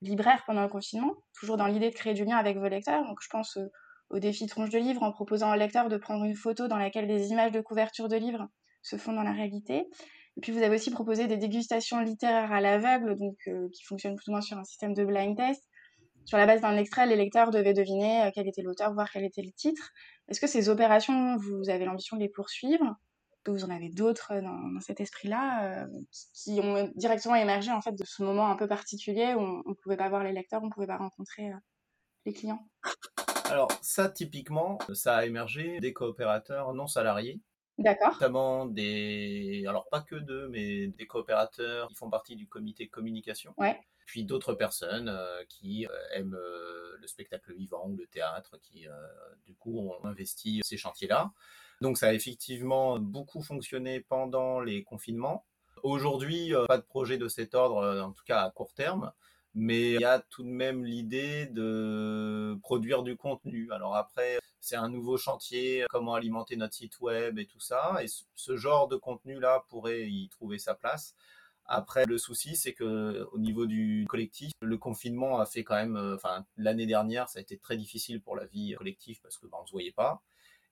libraire 0.00 0.42
pendant 0.46 0.62
le 0.62 0.68
confinement, 0.68 1.14
toujours 1.38 1.56
dans 1.56 1.66
l'idée 1.66 1.90
de 1.90 1.94
créer 1.94 2.14
du 2.14 2.24
lien 2.24 2.36
avec 2.36 2.56
vos 2.58 2.68
lecteurs. 2.68 3.04
Donc 3.04 3.18
je 3.22 3.28
pense 3.28 3.56
euh, 3.56 3.70
au 4.10 4.18
défi 4.18 4.46
tronche 4.46 4.70
de 4.70 4.78
livre 4.78 5.02
en 5.02 5.12
proposant 5.12 5.52
au 5.52 5.56
lecteur 5.56 5.88
de 5.88 5.96
prendre 5.96 6.24
une 6.24 6.36
photo 6.36 6.68
dans 6.68 6.78
laquelle 6.78 7.06
des 7.06 7.30
images 7.30 7.52
de 7.52 7.60
couverture 7.60 8.08
de 8.08 8.16
livres 8.16 8.48
se 8.82 8.96
font 8.96 9.12
dans 9.12 9.22
la 9.22 9.32
réalité. 9.32 9.86
Et 10.36 10.40
puis 10.40 10.52
vous 10.52 10.62
avez 10.62 10.76
aussi 10.76 10.90
proposé 10.90 11.26
des 11.26 11.36
dégustations 11.36 12.00
littéraires 12.00 12.52
à 12.52 12.60
l'aveugle, 12.60 13.16
donc 13.16 13.36
euh, 13.48 13.68
qui 13.72 13.84
fonctionnent 13.84 14.16
plus 14.16 14.28
ou 14.28 14.32
moins 14.32 14.40
sur 14.40 14.56
un 14.56 14.64
système 14.64 14.94
de 14.94 15.04
blind 15.04 15.36
test. 15.36 15.68
Sur 16.24 16.38
la 16.38 16.46
base 16.46 16.60
d'un 16.60 16.76
extrait, 16.76 17.06
les 17.06 17.16
lecteurs 17.16 17.50
devaient 17.50 17.74
deviner 17.74 18.22
euh, 18.22 18.30
quel 18.34 18.46
était 18.46 18.62
l'auteur, 18.62 18.92
voir 18.94 19.10
quel 19.10 19.24
était 19.24 19.42
le 19.42 19.50
titre. 19.50 19.90
Est-ce 20.28 20.40
que 20.40 20.46
ces 20.46 20.68
opérations, 20.68 21.36
vous 21.36 21.70
avez 21.70 21.84
l'ambition 21.84 22.16
de 22.16 22.22
les 22.22 22.28
poursuivre? 22.28 22.96
Vous 23.50 23.64
en 23.64 23.70
avez 23.70 23.88
d'autres 23.88 24.40
dans, 24.40 24.80
cet 24.80 25.00
esprit-là 25.00 25.82
euh, 25.82 25.86
qui, 26.34 26.60
ont 26.60 26.90
directement 26.96 27.34
émergé 27.34 27.70
en 27.70 27.80
fait 27.80 27.92
de 27.92 28.04
ce 28.04 28.22
moment 28.22 28.50
un 28.50 28.56
peu 28.56 28.68
particulier 28.68 29.34
où 29.34 29.40
on 29.40 29.62
ne 29.68 29.74
pouvait 29.74 29.96
pas 29.96 30.08
voir 30.08 30.24
les 30.24 30.32
lecteurs, 30.32 30.62
on 30.62 30.66
ne 30.66 30.72
pouvait 30.72 30.86
pas 30.86 30.98
rencontrer 30.98 31.50
les 32.26 32.32
clients? 32.32 32.68
Alors 33.50 33.68
ça, 33.82 34.10
typiquement, 34.10 34.78
ça 34.92 35.16
a 35.16 35.24
émergé 35.24 35.80
des 35.80 35.92
coopérateurs 35.92 36.74
non 36.74 36.86
salariés 36.86 37.40
D'accord. 37.78 38.12
Notamment 38.14 38.66
des, 38.66 39.64
alors 39.68 39.88
pas 39.88 40.00
que 40.00 40.16
d'eux, 40.16 40.48
mais 40.48 40.88
des 40.88 41.06
coopérateurs 41.06 41.88
qui 41.88 41.94
font 41.94 42.10
partie 42.10 42.34
du 42.34 42.48
comité 42.48 42.88
communication. 42.88 43.54
Ouais. 43.56 43.80
Puis 44.04 44.24
d'autres 44.24 44.54
personnes 44.54 45.08
euh, 45.08 45.44
qui 45.48 45.86
euh, 45.86 45.90
aiment 46.12 46.34
euh, 46.34 46.96
le 46.98 47.06
spectacle 47.06 47.54
vivant 47.54 47.86
ou 47.86 47.96
le 47.96 48.06
théâtre, 48.06 48.58
qui 48.60 48.86
du 49.44 49.54
coup 49.54 49.78
ont 49.78 50.04
investi 50.04 50.60
ces 50.64 50.76
chantiers-là. 50.76 51.30
Donc 51.80 51.98
ça 51.98 52.08
a 52.08 52.12
effectivement 52.12 52.98
beaucoup 52.98 53.42
fonctionné 53.42 54.00
pendant 54.00 54.60
les 54.60 54.82
confinements. 54.82 55.44
Aujourd'hui, 55.82 56.52
pas 56.66 56.78
de 56.78 56.82
projet 56.82 57.18
de 57.18 57.28
cet 57.28 57.54
ordre, 57.54 58.00
en 58.00 58.12
tout 58.12 58.24
cas 58.24 58.42
à 58.42 58.50
court 58.50 58.74
terme 58.74 59.12
mais 59.54 59.94
il 59.94 60.00
y 60.00 60.04
a 60.04 60.20
tout 60.20 60.44
de 60.44 60.48
même 60.48 60.84
l'idée 60.84 61.46
de 61.46 62.56
produire 62.62 63.02
du 63.02 63.16
contenu. 63.16 63.70
Alors 63.72 63.96
après, 63.96 64.38
c'est 64.60 64.76
un 64.76 64.88
nouveau 64.88 65.16
chantier, 65.16 65.84
comment 65.90 66.14
alimenter 66.14 66.56
notre 66.56 66.74
site 66.74 67.00
web 67.00 67.38
et 67.38 67.46
tout 67.46 67.60
ça, 67.60 67.96
et 68.02 68.06
ce 68.34 68.56
genre 68.56 68.88
de 68.88 68.96
contenu-là 68.96 69.64
pourrait 69.68 70.08
y 70.08 70.28
trouver 70.28 70.58
sa 70.58 70.74
place. 70.74 71.14
Après, 71.64 72.06
le 72.06 72.18
souci, 72.18 72.56
c'est 72.56 72.72
que 72.72 73.26
au 73.32 73.38
niveau 73.38 73.66
du 73.66 74.06
collectif, 74.08 74.52
le 74.60 74.78
confinement 74.78 75.38
a 75.38 75.44
fait 75.44 75.64
quand 75.64 75.74
même, 75.74 75.96
euh, 75.96 76.14
enfin, 76.14 76.46
l'année 76.56 76.86
dernière, 76.86 77.28
ça 77.28 77.40
a 77.40 77.42
été 77.42 77.58
très 77.58 77.76
difficile 77.76 78.22
pour 78.22 78.36
la 78.36 78.46
vie 78.46 78.74
collective 78.78 79.20
parce 79.22 79.36
que 79.36 79.46
bah, 79.46 79.58
on 79.60 79.66
se 79.66 79.72
voyait 79.72 79.92
pas. 79.92 80.22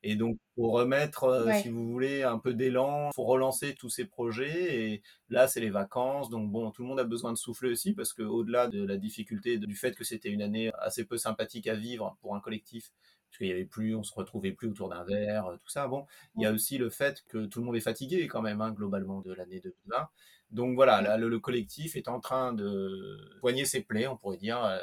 Et 0.03 0.15
donc, 0.15 0.37
pour 0.55 0.73
remettre, 0.73 1.23
euh, 1.23 1.51
si 1.61 1.69
vous 1.69 1.87
voulez, 1.91 2.23
un 2.23 2.37
peu 2.37 2.53
d'élan, 2.53 3.09
faut 3.15 3.25
relancer 3.25 3.75
tous 3.75 3.89
ces 3.89 4.05
projets. 4.05 4.79
Et 4.79 5.01
là, 5.29 5.47
c'est 5.47 5.59
les 5.59 5.69
vacances. 5.69 6.29
Donc, 6.29 6.51
bon, 6.51 6.71
tout 6.71 6.83
le 6.83 6.87
monde 6.87 6.99
a 6.99 7.03
besoin 7.03 7.31
de 7.31 7.37
souffler 7.37 7.71
aussi 7.71 7.93
parce 7.93 8.13
que, 8.13 8.21
au-delà 8.21 8.67
de 8.67 8.85
la 8.85 8.97
difficulté 8.97 9.57
du 9.57 9.75
fait 9.75 9.95
que 9.95 10.03
c'était 10.03 10.29
une 10.29 10.41
année 10.41 10.71
assez 10.79 11.03
peu 11.05 11.17
sympathique 11.17 11.67
à 11.67 11.75
vivre 11.75 12.15
pour 12.21 12.35
un 12.35 12.39
collectif, 12.39 12.91
parce 13.29 13.39
qu'il 13.39 13.47
y 13.47 13.51
avait 13.51 13.65
plus, 13.65 13.95
on 13.95 14.03
se 14.03 14.13
retrouvait 14.13 14.51
plus 14.51 14.69
autour 14.69 14.89
d'un 14.89 15.03
verre, 15.03 15.57
tout 15.61 15.69
ça. 15.69 15.87
Bon, 15.87 16.05
il 16.35 16.43
y 16.43 16.45
a 16.45 16.51
aussi 16.51 16.77
le 16.77 16.89
fait 16.89 17.23
que 17.27 17.45
tout 17.45 17.59
le 17.59 17.65
monde 17.65 17.75
est 17.75 17.81
fatigué 17.81 18.27
quand 18.27 18.41
même, 18.41 18.61
hein, 18.61 18.71
globalement, 18.71 19.21
de 19.21 19.33
l'année 19.33 19.59
2020. 19.59 20.07
Donc 20.51 20.75
voilà, 20.75 21.01
là, 21.01 21.17
le, 21.17 21.39
collectif 21.39 21.95
est 21.95 22.07
en 22.07 22.19
train 22.19 22.53
de 22.53 23.17
poigner 23.41 23.65
ses 23.65 23.81
plaies, 23.81 24.07
on 24.07 24.15
pourrait 24.15 24.37
dire. 24.37 24.63
Euh, 24.63 24.79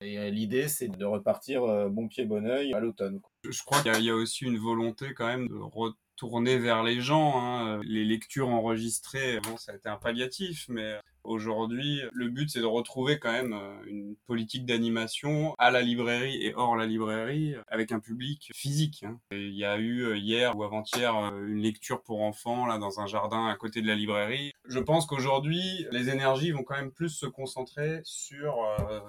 et 0.00 0.18
euh, 0.18 0.30
l'idée, 0.30 0.68
c'est 0.68 0.88
de 0.88 1.04
repartir 1.04 1.64
euh, 1.64 1.88
bon 1.88 2.08
pied, 2.08 2.26
bon 2.26 2.46
oeil 2.46 2.74
à 2.74 2.80
l'automne. 2.80 3.20
Je 3.48 3.62
crois 3.62 3.80
qu'il 3.82 4.04
y, 4.04 4.10
a 4.10 4.14
aussi 4.14 4.44
une 4.44 4.58
volonté 4.58 5.14
quand 5.14 5.26
même 5.26 5.48
de 5.48 5.56
retourner 5.56 6.58
vers 6.58 6.82
les 6.82 7.00
gens. 7.00 7.40
Hein. 7.40 7.80
Les 7.82 8.04
lectures 8.04 8.48
enregistrées, 8.48 9.40
bon, 9.40 9.56
ça 9.56 9.72
a 9.72 9.76
été 9.76 9.88
un 9.88 9.96
palliatif, 9.96 10.66
mais 10.68 10.96
Aujourd'hui, 11.26 12.02
le 12.12 12.28
but, 12.28 12.48
c'est 12.48 12.60
de 12.60 12.66
retrouver 12.66 13.18
quand 13.18 13.32
même 13.32 13.52
euh, 13.52 13.82
une 13.86 14.16
politique 14.26 14.64
d'animation 14.64 15.54
à 15.58 15.70
la 15.70 15.82
librairie 15.82 16.42
et 16.42 16.54
hors 16.54 16.76
la 16.76 16.86
librairie 16.86 17.54
avec 17.68 17.92
un 17.92 18.00
public 18.00 18.50
physique. 18.54 19.04
Hein. 19.04 19.18
Il 19.32 19.54
y 19.54 19.64
a 19.64 19.78
eu 19.78 20.16
hier 20.16 20.56
ou 20.56 20.62
avant-hier 20.62 21.14
une 21.14 21.60
lecture 21.60 22.02
pour 22.02 22.22
enfants 22.22 22.66
là 22.66 22.78
dans 22.78 23.00
un 23.00 23.06
jardin 23.06 23.46
à 23.46 23.56
côté 23.56 23.82
de 23.82 23.86
la 23.86 23.94
librairie. 23.94 24.52
Je 24.66 24.78
pense 24.78 25.06
qu'aujourd'hui, 25.06 25.86
les 25.90 26.08
énergies 26.10 26.52
vont 26.52 26.62
quand 26.62 26.76
même 26.76 26.92
plus 26.92 27.10
se 27.10 27.26
concentrer 27.26 28.00
sur 28.04 28.56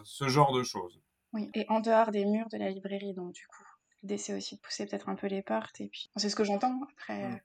ce 0.03 0.27
genre 0.27 0.53
de 0.53 0.63
choses. 0.63 1.00
Oui, 1.33 1.50
et 1.53 1.65
en 1.69 1.79
dehors 1.79 2.12
des 2.12 2.25
murs 2.25 2.50
de 2.51 2.57
la 2.57 2.69
librairie, 2.69 3.13
donc 3.13 3.33
du 3.33 3.45
coup. 3.47 3.63
L'idée, 4.03 4.17
c'est 4.17 4.36
aussi 4.36 4.55
de 4.55 4.62
pousser 4.62 4.86
peut-être 4.86 5.09
un 5.09 5.15
peu 5.15 5.27
les 5.27 5.41
portes. 5.41 5.81
Et 5.81 5.88
puis, 5.88 6.09
c'est 6.15 6.29
ce 6.29 6.36
que 6.36 6.43
j'entends 6.43 6.79
après. 6.91 7.27
Mmh. 7.27 7.39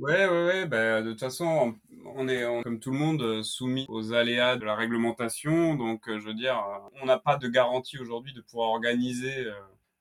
Ouais, 0.00 0.26
ouais, 0.26 0.46
ouais. 0.46 0.66
Bah, 0.66 1.02
de 1.02 1.10
toute 1.10 1.20
façon, 1.20 1.74
on 2.06 2.26
est, 2.26 2.42
comme 2.62 2.80
tout 2.80 2.90
le 2.90 2.98
monde, 2.98 3.42
soumis 3.42 3.84
aux 3.88 4.14
aléas 4.14 4.56
de 4.56 4.64
la 4.64 4.74
réglementation. 4.74 5.74
Donc, 5.74 6.08
euh, 6.08 6.18
je 6.18 6.24
veux 6.26 6.34
dire, 6.34 6.58
on 7.02 7.04
n'a 7.04 7.18
pas 7.18 7.36
de 7.36 7.46
garantie 7.48 7.98
aujourd'hui 7.98 8.32
de 8.32 8.40
pouvoir 8.40 8.70
organiser 8.70 9.44
euh, 9.44 9.52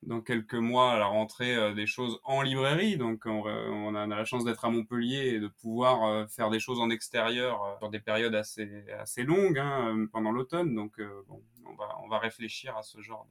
dans 0.04 0.22
quelques 0.22 0.54
mois 0.56 0.98
la 0.98 1.08
rentrée 1.08 1.54
euh, 1.54 1.74
des 1.74 1.86
choses 1.86 2.18
en 2.24 2.42
librairie. 2.42 2.96
Donc, 2.96 3.26
on, 3.26 3.94
a, 3.94 4.08
la 4.08 4.24
chance 4.24 4.46
d'être 4.46 4.64
à 4.64 4.70
Montpellier 4.70 5.34
et 5.36 5.40
de 5.42 5.50
pouvoir 5.50 6.30
faire 6.30 6.50
des 6.50 6.62
choses 6.62 6.80
en 6.80 6.90
extérieur 6.90 7.78
sur 7.80 7.90
des 7.90 8.00
périodes 8.00 8.36
assez, 8.36 8.86
assez 9.00 9.24
longues 9.24 9.60
hein, 9.60 10.08
pendant 10.14 10.32
l'automne. 10.32 10.76
Donc, 10.76 11.02
bon, 11.28 11.44
on 11.66 11.74
va, 11.76 11.98
on 12.06 12.08
va 12.08 12.20
réfléchir 12.20 12.78
à 12.78 12.84
ce 12.84 13.02
genre 13.02 13.28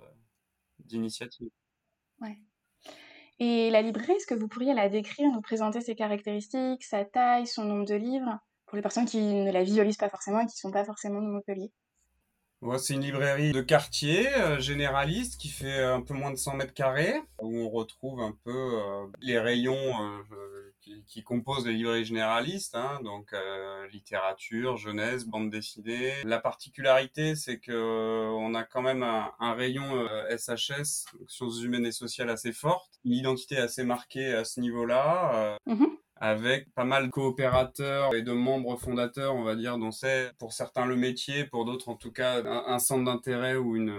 d'initiative. 0.80 1.48
Ouais. 2.20 2.36
Et 3.40 3.70
la 3.70 3.82
librairie, 3.82 4.12
est-ce 4.12 4.26
que 4.26 4.34
vous 4.34 4.48
pourriez 4.48 4.74
la 4.74 4.88
décrire, 4.88 5.30
nous 5.30 5.40
présenter 5.40 5.80
ses 5.80 5.94
caractéristiques, 5.94 6.84
sa 6.84 7.04
taille, 7.04 7.46
son 7.46 7.64
nombre 7.64 7.86
de 7.86 7.94
livres, 7.94 8.38
pour 8.66 8.76
les 8.76 8.82
personnes 8.82 9.06
qui 9.06 9.20
ne 9.20 9.52
la 9.52 9.62
visualisent 9.62 9.96
pas 9.96 10.08
forcément 10.08 10.40
et 10.40 10.46
qui 10.46 10.56
ne 10.56 10.68
sont 10.68 10.72
pas 10.72 10.84
forcément 10.84 11.22
de 11.22 11.28
Montpellier 11.28 11.70
c'est 12.78 12.94
une 12.94 13.02
librairie 13.02 13.52
de 13.52 13.60
quartier 13.60 14.28
euh, 14.34 14.58
généraliste 14.58 15.40
qui 15.40 15.48
fait 15.48 15.82
un 15.82 16.00
peu 16.00 16.14
moins 16.14 16.30
de 16.30 16.36
100 16.36 16.56
mètres 16.56 16.74
carrés, 16.74 17.14
où 17.40 17.56
on 17.56 17.70
retrouve 17.70 18.20
un 18.20 18.36
peu 18.44 18.50
euh, 18.50 19.06
les 19.20 19.38
rayons 19.38 19.74
euh, 19.74 20.57
qui, 21.06 21.22
composent 21.22 21.66
les 21.66 21.74
librairies 21.74 22.04
généralistes, 22.04 22.74
hein, 22.74 23.00
donc 23.04 23.34
littérature, 23.92 24.76
jeunesse, 24.76 25.26
bande 25.26 25.50
dessinée. 25.50 26.12
La 26.24 26.40
particularité, 26.40 27.34
c'est 27.34 27.58
que 27.58 28.28
on 28.30 28.54
a 28.54 28.64
quand 28.64 28.82
même 28.82 29.02
un, 29.02 29.54
rayon 29.54 30.06
SHS, 30.30 31.06
sciences 31.26 31.62
humaines 31.62 31.86
et 31.86 31.92
sociales, 31.92 32.30
assez 32.30 32.52
forte, 32.52 33.00
une 33.04 33.12
identité 33.12 33.56
assez 33.56 33.84
marquée 33.84 34.32
à 34.32 34.44
ce 34.44 34.60
niveau-là. 34.60 35.58
Mmh 35.66 35.84
avec 36.20 36.72
pas 36.74 36.84
mal 36.84 37.06
de 37.06 37.10
coopérateurs 37.10 38.14
et 38.14 38.22
de 38.22 38.32
membres 38.32 38.76
fondateurs, 38.76 39.34
on 39.34 39.42
va 39.42 39.56
dire, 39.56 39.78
dont 39.78 39.90
c'est 39.90 40.32
pour 40.38 40.52
certains 40.52 40.86
le 40.86 40.96
métier, 40.96 41.44
pour 41.44 41.64
d'autres 41.64 41.88
en 41.88 41.94
tout 41.94 42.12
cas 42.12 42.42
un, 42.44 42.78
centre 42.78 43.04
d'intérêt 43.04 43.56
ou 43.56 43.76
une, 43.76 43.94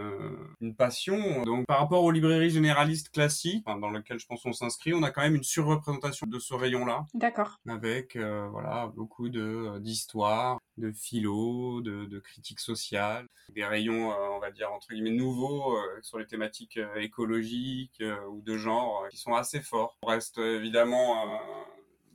une 0.61 0.75
passion. 0.75 1.43
Donc 1.43 1.65
par 1.65 1.79
rapport 1.79 2.03
aux 2.03 2.11
librairies 2.11 2.49
généralistes 2.49 3.09
classiques, 3.09 3.65
dans 3.65 3.91
lesquelles 3.91 4.19
je 4.19 4.25
pense 4.25 4.45
on 4.45 4.53
s'inscrit, 4.53 4.93
on 4.93 5.03
a 5.03 5.11
quand 5.11 5.21
même 5.21 5.35
une 5.35 5.43
surreprésentation 5.43 6.27
de 6.27 6.39
ce 6.39 6.53
rayon-là. 6.53 7.05
D'accord. 7.13 7.59
Avec 7.67 8.15
euh, 8.15 8.47
voilà 8.51 8.91
beaucoup 8.95 9.29
de 9.29 9.77
d'histoire, 9.79 10.59
de 10.77 10.91
philo, 10.91 11.81
de, 11.81 12.05
de 12.05 12.19
critique 12.19 12.59
sociale, 12.59 13.27
des 13.53 13.65
rayons, 13.65 14.11
euh, 14.11 14.15
on 14.31 14.39
va 14.39 14.51
dire 14.51 14.71
entre 14.71 14.87
guillemets 14.89 15.11
nouveaux 15.11 15.77
euh, 15.77 15.99
sur 16.01 16.19
les 16.19 16.25
thématiques 16.25 16.79
écologiques 16.95 18.03
ou 18.29 18.41
de 18.41 18.57
genre 18.57 19.07
qui 19.09 19.17
sont 19.17 19.33
assez 19.33 19.61
forts. 19.61 19.97
On 20.03 20.07
reste 20.07 20.37
évidemment 20.37 21.25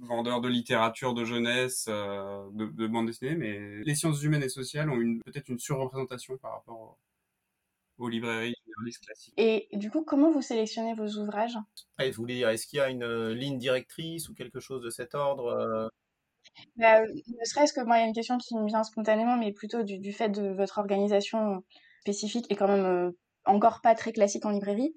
vendeurs 0.01 0.41
de 0.41 0.49
littérature 0.49 1.15
de 1.15 1.25
jeunesse, 1.25 1.87
euh, 1.89 2.45
de, 2.53 2.87
bande 2.87 3.07
dessinée, 3.07 3.35
mais 3.35 3.83
les 3.83 3.95
sciences 3.95 4.23
humaines 4.23 4.43
et 4.43 4.49
sociales 4.49 4.91
ont 4.91 4.99
peut-être 5.25 5.49
une 5.49 5.59
surreprésentation 5.59 6.37
par 6.39 6.53
rapport 6.53 6.99
aux, 7.99 8.09
librairies 8.09 8.55
classiques. 9.05 9.35
Et 9.37 9.69
du 9.73 9.91
coup, 9.91 10.03
comment 10.05 10.31
vous 10.31 10.43
sélectionnez 10.43 10.95
vos 10.95 11.07
ouvrages? 11.21 11.57
Vous 11.99 12.13
voulez 12.17 12.35
dire, 12.35 12.49
est-ce 12.49 12.67
qu'il 12.67 12.79
y 12.79 12.83
a 12.83 12.91
une 12.91 13.05
euh, 13.05 13.35
ligne 13.35 13.59
directrice 13.59 14.29
ou 14.29 14.35
quelque 14.35 14.61
chose 14.61 14.83
de 14.83 14.91
cet 14.91 15.15
ordre 15.15 15.47
euh? 15.47 15.89
bah, 16.77 17.03
Ne 17.03 17.45
serait-ce 17.45 17.73
que 17.73 17.81
moi, 17.81 17.99
il 17.99 18.01
y 18.01 18.05
a 18.05 18.07
une 18.09 18.15
question 18.15 18.37
qui 18.39 18.57
me 18.57 18.67
vient 18.67 18.83
spontanément, 18.83 19.37
mais 19.37 19.53
plutôt 19.53 19.83
du, 19.85 20.13
fait 20.13 20.29
de 20.29 20.49
votre 20.49 20.79
organisation 20.79 21.65
spécifique 22.01 22.47
et 22.51 22.57
quand 22.57 22.69
même 22.69 23.13
encore 23.47 23.81
pas 23.81 23.95
très 23.95 24.13
classique 24.13 24.45
en 24.45 24.51
librairie 24.51 24.95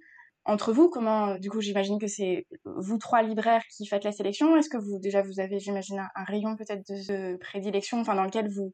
entre 0.47 0.71
vous, 0.71 0.89
comment, 0.89 1.35
du 1.37 1.49
coup, 1.49 1.59
j'imagine 1.59 1.99
que 1.99 2.07
c'est 2.07 2.47
vous 2.63 2.97
trois 2.97 3.21
libraires 3.21 3.63
qui 3.69 3.85
faites 3.85 4.05
la 4.05 4.13
sélection. 4.13 4.55
Est-ce 4.55 4.69
que 4.69 4.77
vous, 4.77 4.97
déjà, 4.97 5.21
vous 5.21 5.41
avez, 5.41 5.59
j'imagine, 5.59 5.99
un, 6.15 6.23
rayon 6.23 6.55
peut-être 6.55 6.87
de, 6.87 7.35
prédilection, 7.37 7.99
enfin, 7.99 8.15
dans 8.15 8.23
lequel 8.23 8.47
vous, 8.49 8.73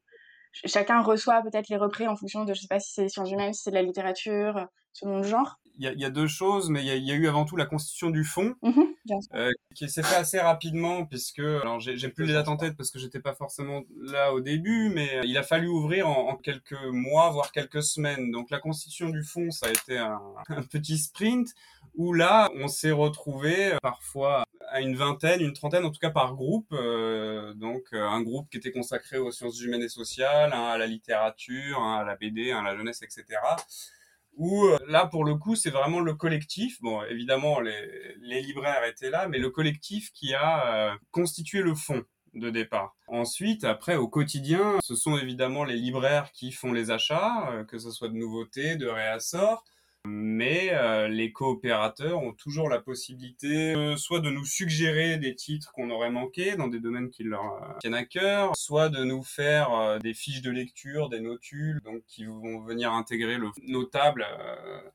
chacun 0.52 1.02
reçoit 1.02 1.42
peut-être 1.42 1.68
les 1.68 1.76
représ 1.76 2.06
en 2.06 2.14
fonction 2.14 2.44
de, 2.44 2.54
je 2.54 2.60
sais 2.60 2.68
pas 2.68 2.78
si 2.78 2.92
c'est 2.92 3.02
des 3.02 3.08
sciences 3.08 3.30
humaines, 3.30 3.52
si 3.52 3.62
c'est 3.64 3.70
de 3.70 3.74
la 3.74 3.82
littérature, 3.82 4.66
selon 4.92 5.18
le 5.18 5.24
genre? 5.24 5.58
Il 5.76 6.00
y, 6.00 6.04
a 6.04 6.10
deux 6.10 6.28
choses, 6.28 6.70
mais 6.70 6.84
il 6.84 7.04
y, 7.04 7.10
a 7.10 7.14
eu 7.14 7.26
avant 7.26 7.44
tout 7.44 7.56
la 7.56 7.66
constitution 7.66 8.10
du 8.10 8.24
fonds, 8.24 8.54
mmh 8.62 8.82
euh, 9.34 9.50
qui 9.74 9.90
s'est 9.90 10.02
fait 10.02 10.16
assez 10.16 10.38
rapidement, 10.38 11.04
puisque, 11.04 11.40
alors 11.40 11.78
j'ai 11.78 12.08
plus 12.08 12.24
les 12.24 12.32
dates 12.32 12.48
en 12.48 12.56
tête 12.56 12.74
parce 12.74 12.90
que 12.90 12.98
j'étais 12.98 13.20
pas 13.20 13.34
forcément 13.34 13.82
là 14.00 14.32
au 14.32 14.40
début, 14.40 14.88
mais 14.94 15.20
il 15.24 15.36
a 15.36 15.42
fallu 15.42 15.66
ouvrir 15.66 16.08
en, 16.08 16.36
quelques 16.36 16.80
mois, 16.90 17.28
voire 17.30 17.52
quelques 17.52 17.82
semaines. 17.82 18.30
Donc 18.30 18.50
la 18.50 18.60
constitution 18.60 19.10
du 19.10 19.22
fonds, 19.22 19.50
ça 19.50 19.66
a 19.66 19.70
été 19.70 19.98
un, 19.98 20.20
un 20.48 20.62
petit 20.62 20.96
sprint 20.96 21.54
où 21.96 22.12
là, 22.12 22.50
on 22.56 22.68
s'est 22.68 22.90
retrouvé 22.90 23.74
euh, 23.74 23.78
parfois 23.82 24.44
à 24.70 24.80
une 24.80 24.96
vingtaine, 24.96 25.40
une 25.40 25.52
trentaine, 25.52 25.84
en 25.84 25.90
tout 25.90 26.00
cas 26.00 26.10
par 26.10 26.34
groupe. 26.34 26.72
Euh, 26.72 27.54
donc 27.54 27.82
euh, 27.92 28.02
un 28.02 28.22
groupe 28.22 28.48
qui 28.50 28.58
était 28.58 28.72
consacré 28.72 29.18
aux 29.18 29.30
sciences 29.30 29.60
humaines 29.60 29.82
et 29.82 29.88
sociales, 29.88 30.52
à 30.52 30.76
la 30.78 30.86
littérature, 30.86 31.82
à 31.82 32.04
la 32.04 32.16
BD, 32.16 32.50
à 32.50 32.62
la 32.62 32.76
jeunesse, 32.76 33.02
etc. 33.02 33.24
où 34.36 34.66
euh, 34.66 34.78
là 34.88 35.06
pour 35.06 35.24
le 35.24 35.36
coup 35.36 35.56
c'est 35.56 35.70
vraiment 35.70 36.00
le 36.00 36.14
collectif 36.14 36.80
bon 36.80 37.02
évidemment 37.04 37.60
les, 37.60 38.16
les, 38.20 38.42
libraires 38.42 38.84
étaient 38.84 39.10
là 39.10 39.28
mais 39.28 39.38
le 39.38 39.50
collectif 39.50 40.10
qui 40.12 40.34
a 40.34 40.90
euh, 40.90 40.94
constitué 41.10 41.62
le 41.62 41.74
fond 41.74 42.04
de 42.34 42.50
départ. 42.50 42.96
Ensuite, 43.06 43.64
après, 43.64 43.96
au 43.96 44.08
quotidien, 44.08 44.78
ce 44.82 44.94
sont 44.94 45.16
évidemment 45.16 45.64
les 45.64 45.76
libraires 45.76 46.32
qui 46.32 46.52
font 46.52 46.72
les 46.72 46.90
achats, 46.90 47.50
euh, 47.52 47.64
que 47.64 47.78
ce 47.78 47.90
soit 47.90 48.08
de 48.08 48.14
nouveautés, 48.14 48.76
de 48.76 48.86
réassorts, 48.86 49.64
mais 50.06 50.70
euh, 50.72 51.08
les 51.08 51.32
coopérateurs 51.32 52.22
ont 52.22 52.32
toujours 52.32 52.68
la 52.68 52.78
possibilité 52.78 53.74
euh, 53.74 53.96
soit 53.96 54.20
de 54.20 54.30
nous 54.30 54.44
suggérer 54.44 55.16
des 55.16 55.34
titres 55.34 55.72
qu'on 55.72 55.90
aurait 55.90 56.10
manqués 56.10 56.56
dans 56.56 56.68
des 56.68 56.78
domaines 56.80 57.10
qui 57.10 57.24
leur 57.24 57.44
euh, 57.44 57.78
tiennent 57.80 57.94
à 57.94 58.04
cœur, 58.04 58.52
soit 58.54 58.90
de 58.90 59.02
nous 59.02 59.22
faire 59.22 59.98
des 60.00 60.12
fiches 60.12 60.42
de 60.42 60.50
lecture, 60.50 61.08
des 61.08 61.20
notules, 61.20 61.80
donc 61.84 62.02
qui 62.06 62.26
vont 62.26 62.60
venir 62.60 62.92
intégrer 62.92 63.38
le 63.38 63.48
notable, 63.66 64.26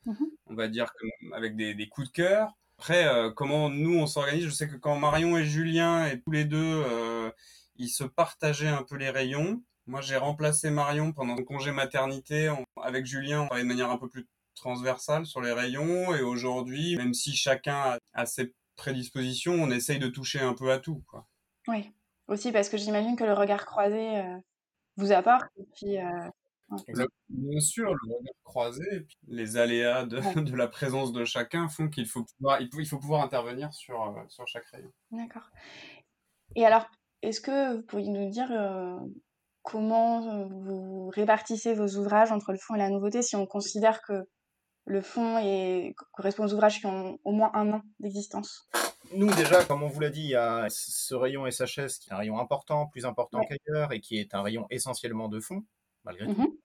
mhm. 0.05 0.15
on 0.47 0.53
va 0.53 0.67
dire 0.67 0.91
avec 1.33 1.55
des, 1.55 1.73
des, 1.73 1.87
coups 1.87 2.07
de 2.07 2.13
cœur. 2.13 2.53
Après, 2.77 3.07
comment 3.35 3.69
nous 3.69 3.97
on 3.97 4.05
s'organise 4.05 4.45
Je 4.45 4.49
sais 4.51 4.67
que 4.67 4.75
quand 4.75 4.95
Marion 4.95 5.37
et 5.37 5.45
Julien 5.45 6.05
et 6.05 6.21
tous 6.21 6.31
les 6.31 6.45
deux, 6.45 6.83
ils 7.75 7.89
se 7.89 8.03
partageaient 8.03 8.67
un 8.67 8.83
peu 8.83 8.95
les 8.95 9.09
rayons. 9.09 9.61
Moi, 9.85 10.01
j'ai 10.01 10.17
remplacé 10.17 10.69
Marion 10.69 11.11
pendant 11.11 11.35
le 11.35 11.43
congé 11.43 11.71
maternité. 11.71 12.53
avec 12.81 13.05
Julien, 13.05 13.41
on 13.41 13.45
travaillait 13.47 13.67
de 13.67 13.69
manière 13.69 13.91
un 13.91 13.97
peu 13.97 14.07
plus 14.07 14.27
transversale 14.55 15.25
sur 15.25 15.41
les 15.41 15.53
rayons 15.53 16.13
et 16.15 16.21
aujourd'hui, 16.21 16.95
même 16.97 17.13
si 17.13 17.35
chacun 17.35 17.97
a 18.13 18.25
ses 18.25 18.53
prédispositions, 18.79 19.53
on 19.53 19.69
essaye 19.69 19.99
de 19.99 20.07
toucher 20.07 20.39
un 20.39 20.53
peu 20.53 20.71
à 20.71 20.79
tout. 20.79 21.03
Quoi. 21.07 21.27
Oui, 21.67 21.91
aussi 22.27 22.51
parce 22.51 22.69
que 22.69 22.77
j'imagine 22.77 23.15
que 23.15 23.23
le 23.23 23.33
regard 23.33 23.65
croisé 23.65 24.17
euh, 24.17 24.37
vous 24.97 25.11
apporte. 25.11 25.45
Et 25.57 25.65
puis, 25.75 25.97
euh, 25.97 26.29
Bien 27.29 27.59
sûr, 27.59 27.91
le 27.91 28.15
regard 28.15 28.33
croisé, 28.43 28.83
et 28.91 28.99
puis 29.01 29.17
les 29.27 29.57
aléas 29.57 30.05
de, 30.05 30.39
de, 30.39 30.55
la 30.55 30.67
présence 30.67 31.11
de 31.11 31.25
chacun 31.25 31.67
font 31.67 31.89
qu'il 31.89 32.05
faut 32.05 32.23
pouvoir, 32.23 32.61
il 32.61 32.87
faut, 32.87 32.99
pouvoir 32.99 33.23
intervenir 33.23 33.73
sur, 33.73 34.01
euh, 34.01 34.21
sur 34.27 34.47
chaque 34.47 34.65
rayon. 34.67 34.91
D'accord. 35.11 35.49
Et 36.55 36.65
alors, 36.65 36.85
est-ce 37.23 37.41
que 37.41 37.75
vous 37.75 37.81
pourriez 37.81 38.09
nous 38.09 38.29
dire 38.29 38.49
comment 39.63 40.47
vous 40.47 41.09
répartissez 41.09 41.73
vos 41.73 41.87
ouvrages 41.97 42.31
entre 42.31 42.51
le 42.51 42.57
fond 42.57 42.75
et 42.75 42.79
la 42.79 42.89
nouveauté 42.89 43.21
si 43.21 43.35
on 43.35 43.45
considère 43.45 44.01
que 44.01 44.27
le 44.89 45.01
fond 45.01 45.37
et 45.37 45.95
correspond 46.11 46.45
aux 46.45 46.53
ouvrages 46.53 46.79
qui 46.79 46.87
ont 46.87 47.19
au 47.23 47.31
moins 47.31 47.51
un 47.53 47.73
an 47.73 47.81
d'existence 47.99 48.67
Nous, 49.13 49.31
déjà, 49.35 49.63
comme 49.63 49.83
on 49.83 49.87
vous 49.87 49.99
l'a 49.99 50.09
dit, 50.09 50.23
il 50.23 50.29
y 50.29 50.35
a 50.35 50.65
ce 50.69 51.13
rayon 51.13 51.49
SHS 51.49 51.99
qui 51.99 52.09
est 52.09 52.13
un 52.13 52.17
rayon 52.17 52.39
important, 52.39 52.87
plus 52.87 53.05
important 53.05 53.41
qu'ailleurs, 53.41 53.93
et 53.93 54.01
qui 54.01 54.17
est 54.17 54.33
un 54.33 54.41
rayon 54.41 54.65
essentiellement 54.71 55.29
de 55.29 55.39
fond, 55.39 55.63
malgré 56.05 56.25
tout. 56.25 56.41
Mhm. 56.41 56.57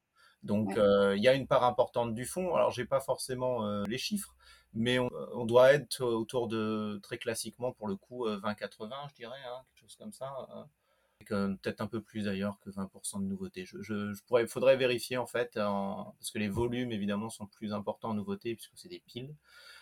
Donc, 0.43 0.76
euh, 0.78 1.14
il 1.16 1.23
y 1.23 1.28
a 1.28 1.35
une 1.35 1.47
part 1.47 1.64
importante 1.64 2.14
du 2.14 2.25
fond. 2.25 2.54
Alors, 2.54 2.71
j'ai 2.71 2.87
pas 2.87 3.00
forcément 3.00 3.66
euh, 3.66 3.85
les 3.88 3.99
chiffres, 3.99 4.35
mais 4.73 4.99
on, 4.99 5.45
doit 5.45 5.75
être 5.75 6.02
autour 6.02 6.49
de, 6.49 6.99
très 7.02 7.19
classiquement, 7.19 7.73
pour 7.73 7.88
le 7.88 7.97
coup, 7.97 8.26
20-80, 8.26 8.90
euh, 8.90 9.09
je 9.11 9.14
dirais, 9.14 9.37
hein, 9.47 9.61
quelque 9.75 9.83
chose 9.83 9.97
comme 9.97 10.12
ça. 10.12 10.33
Hein 10.50 10.66
peut-être 11.28 11.81
un 11.81 11.87
peu 11.87 12.00
plus 12.00 12.25
d'ailleurs 12.25 12.59
que 12.61 12.71
20% 12.71 13.21
de 13.21 13.26
nouveautés. 13.26 13.64
Je, 13.66 14.14
pourrais, 14.26 14.47
faudrait 14.47 14.76
vérifier 14.76 15.16
en 15.16 15.26
fait, 15.26 15.54
parce 15.54 16.31
que 16.33 16.38
les 16.38 16.49
volumes 16.49 16.93
évidemment 16.93 17.31
sont 17.31 17.47
plus 17.47 17.73
importants 17.73 18.11
en 18.11 18.14
nouveautés 18.14 18.54
puisque 18.54 18.73
c'est 18.75 18.88
des 18.88 19.02
piles. 19.07 19.35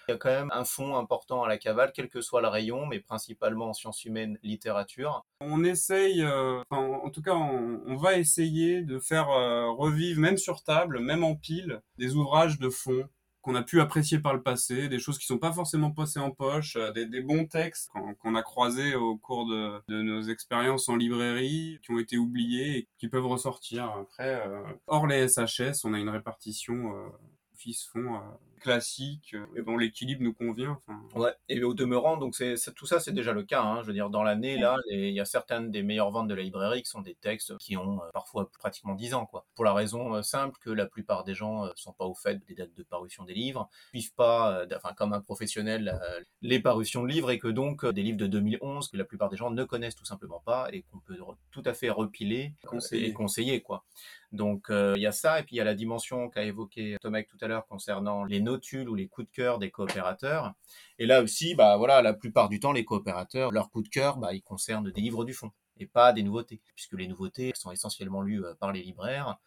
Il 0.08 0.12
y 0.12 0.14
a 0.14 0.18
quand 0.18 0.30
même 0.30 0.50
un 0.52 0.64
fond 0.64 0.96
important 0.96 1.44
à 1.44 1.48
la 1.48 1.58
cavale, 1.58 1.92
quel 1.94 2.08
que 2.08 2.20
soit 2.20 2.42
le 2.42 2.48
rayon, 2.48 2.86
mais 2.86 2.98
principalement 2.98 3.68
en 3.68 3.72
sciences 3.72 4.04
humaines, 4.04 4.36
littérature. 4.42 5.24
On 5.40 5.62
essaye, 5.62 6.22
euh, 6.22 6.60
en, 6.70 7.08
tout 7.10 7.22
cas, 7.22 7.34
on, 7.34 7.96
va 7.96 8.18
essayer 8.18 8.82
de 8.82 8.98
faire 8.98 9.30
euh, 9.30 9.70
revivre, 9.70 10.20
même 10.20 10.38
sur 10.38 10.64
table, 10.64 10.98
même 10.98 11.22
en 11.22 11.36
pile, 11.36 11.82
des 11.98 12.16
ouvrages 12.16 12.58
de 12.58 12.68
fond 12.68 13.08
qu'on 13.42 13.56
a 13.56 13.62
pu 13.62 13.80
apprécier 13.80 14.20
par 14.20 14.34
le 14.34 14.42
passé, 14.42 14.88
des 14.88 15.00
choses 15.00 15.18
qui 15.18 15.26
sont 15.26 15.38
pas 15.38 15.52
forcément 15.52 15.90
passées 15.90 16.20
en 16.20 16.30
poche, 16.30 16.76
euh, 16.76 16.92
des, 16.92 17.20
bons 17.20 17.46
textes 17.46 17.90
qu'on 18.20 18.34
a 18.36 18.42
croisés 18.42 18.94
au 18.94 19.16
cours 19.16 19.46
de, 19.46 19.82
nos 19.88 20.22
expériences 20.22 20.88
en 20.88 20.96
librairie, 20.96 21.80
qui 21.82 21.90
ont 21.90 21.98
été 21.98 22.16
oubliés 22.16 22.78
et 22.78 22.88
qui 22.98 23.08
peuvent 23.08 23.26
ressortir. 23.26 23.84
Après, 23.84 24.46
euh, 24.46 24.62
hors 24.86 25.06
les 25.06 25.28
SHS, 25.28 25.84
on 25.84 25.92
a 25.92 25.98
une 25.98 26.08
répartition 26.08 26.96
euh, 26.96 27.08
fils-fond 27.56 28.20
classique 28.62 29.34
euh, 29.34 29.44
et 29.56 29.62
dont 29.62 29.76
l'équilibre 29.76 30.22
nous 30.22 30.32
convient. 30.32 30.78
Ouais, 31.14 31.34
et 31.48 31.62
au 31.62 31.74
demeurant, 31.74 32.16
donc 32.16 32.34
c'est 32.34 32.56
tout 32.74 32.86
ça, 32.86 33.00
c'est 33.00 33.12
déjà 33.12 33.32
le 33.32 33.42
cas. 33.42 33.62
Hein. 33.62 33.82
Je 33.82 33.88
veux 33.88 33.92
dire, 33.92 34.08
dans 34.08 34.22
l'année, 34.22 34.56
là, 34.56 34.76
il 34.90 35.10
y 35.10 35.20
a 35.20 35.24
certaines 35.24 35.70
des 35.70 35.82
meilleures 35.82 36.10
ventes 36.10 36.28
de 36.28 36.34
la 36.34 36.42
librairie 36.42 36.82
qui 36.82 36.90
sont 36.90 37.02
des 37.02 37.14
textes 37.14 37.56
qui 37.58 37.76
ont 37.76 38.02
euh, 38.02 38.10
parfois 38.12 38.48
pratiquement 38.58 38.94
10 38.94 39.14
ans, 39.14 39.26
quoi. 39.26 39.46
Pour 39.54 39.64
la 39.64 39.74
raison 39.74 40.14
euh, 40.14 40.22
simple 40.22 40.58
que 40.60 40.70
la 40.70 40.86
plupart 40.86 41.24
des 41.24 41.34
gens 41.34 41.68
sont 41.74 41.92
pas 41.92 42.06
au 42.06 42.14
fait 42.14 42.44
des 42.46 42.54
dates 42.54 42.74
de 42.74 42.82
parution 42.82 43.24
des 43.24 43.34
livres, 43.34 43.68
suivent 43.90 44.14
pas, 44.14 44.64
enfin, 44.74 44.94
comme 44.94 45.12
un 45.12 45.20
professionnel, 45.20 46.00
les 46.40 46.60
parutions 46.60 47.02
de 47.02 47.08
livres 47.08 47.30
et 47.30 47.38
que 47.38 47.48
donc 47.48 47.84
des 47.86 48.02
livres 48.02 48.18
de 48.18 48.26
2011 48.26 48.88
que 48.88 48.96
la 48.96 49.04
plupart 49.04 49.28
des 49.28 49.36
gens 49.36 49.50
ne 49.50 49.64
connaissent 49.64 49.96
tout 49.96 50.04
simplement 50.04 50.40
pas 50.44 50.68
et 50.72 50.82
qu'on 50.82 51.00
peut 51.00 51.18
tout 51.50 51.62
à 51.64 51.74
fait 51.74 51.90
repiler 51.90 52.54
et 52.92 53.12
conseiller, 53.12 53.60
quoi. 53.62 53.84
Donc 54.32 54.66
il 54.70 55.00
y 55.00 55.06
a 55.06 55.12
ça, 55.12 55.40
et 55.40 55.42
puis 55.42 55.56
il 55.56 55.58
y 55.58 55.60
a 55.60 55.64
la 55.64 55.74
dimension 55.74 56.30
qu'a 56.30 56.42
évoqué 56.44 56.96
Tomek 57.00 57.28
tout 57.28 57.36
à 57.42 57.48
l'heure 57.48 57.66
concernant 57.66 58.24
les 58.24 58.40
notules 58.40 58.88
ou 58.88 58.94
les 58.94 59.06
coups 59.06 59.28
de 59.28 59.32
cœur 59.32 59.58
des 59.58 59.70
coopérateurs. 59.70 60.54
Et 60.98 61.06
là 61.06 61.22
aussi, 61.22 61.54
bah 61.54 61.76
voilà, 61.76 62.00
la 62.00 62.14
plupart 62.14 62.48
du 62.48 62.58
temps, 62.58 62.72
les 62.72 62.84
coopérateurs, 62.84 63.52
leurs 63.52 63.70
coups 63.70 63.84
de 63.84 63.90
cœur, 63.90 64.16
bah, 64.16 64.32
ils 64.32 64.42
concernent 64.42 64.90
des 64.90 65.00
livres 65.00 65.24
du 65.24 65.34
fond 65.34 65.50
et 65.78 65.86
pas 65.86 66.12
des 66.12 66.22
nouveautés, 66.22 66.60
puisque 66.74 66.94
les 66.94 67.06
nouveautés 67.06 67.52
sont 67.54 67.72
essentiellement 67.72 68.22
lues 68.22 68.44
euh, 68.44 68.54
par 68.54 68.72
les 68.72 68.82
libraires. 68.82 69.38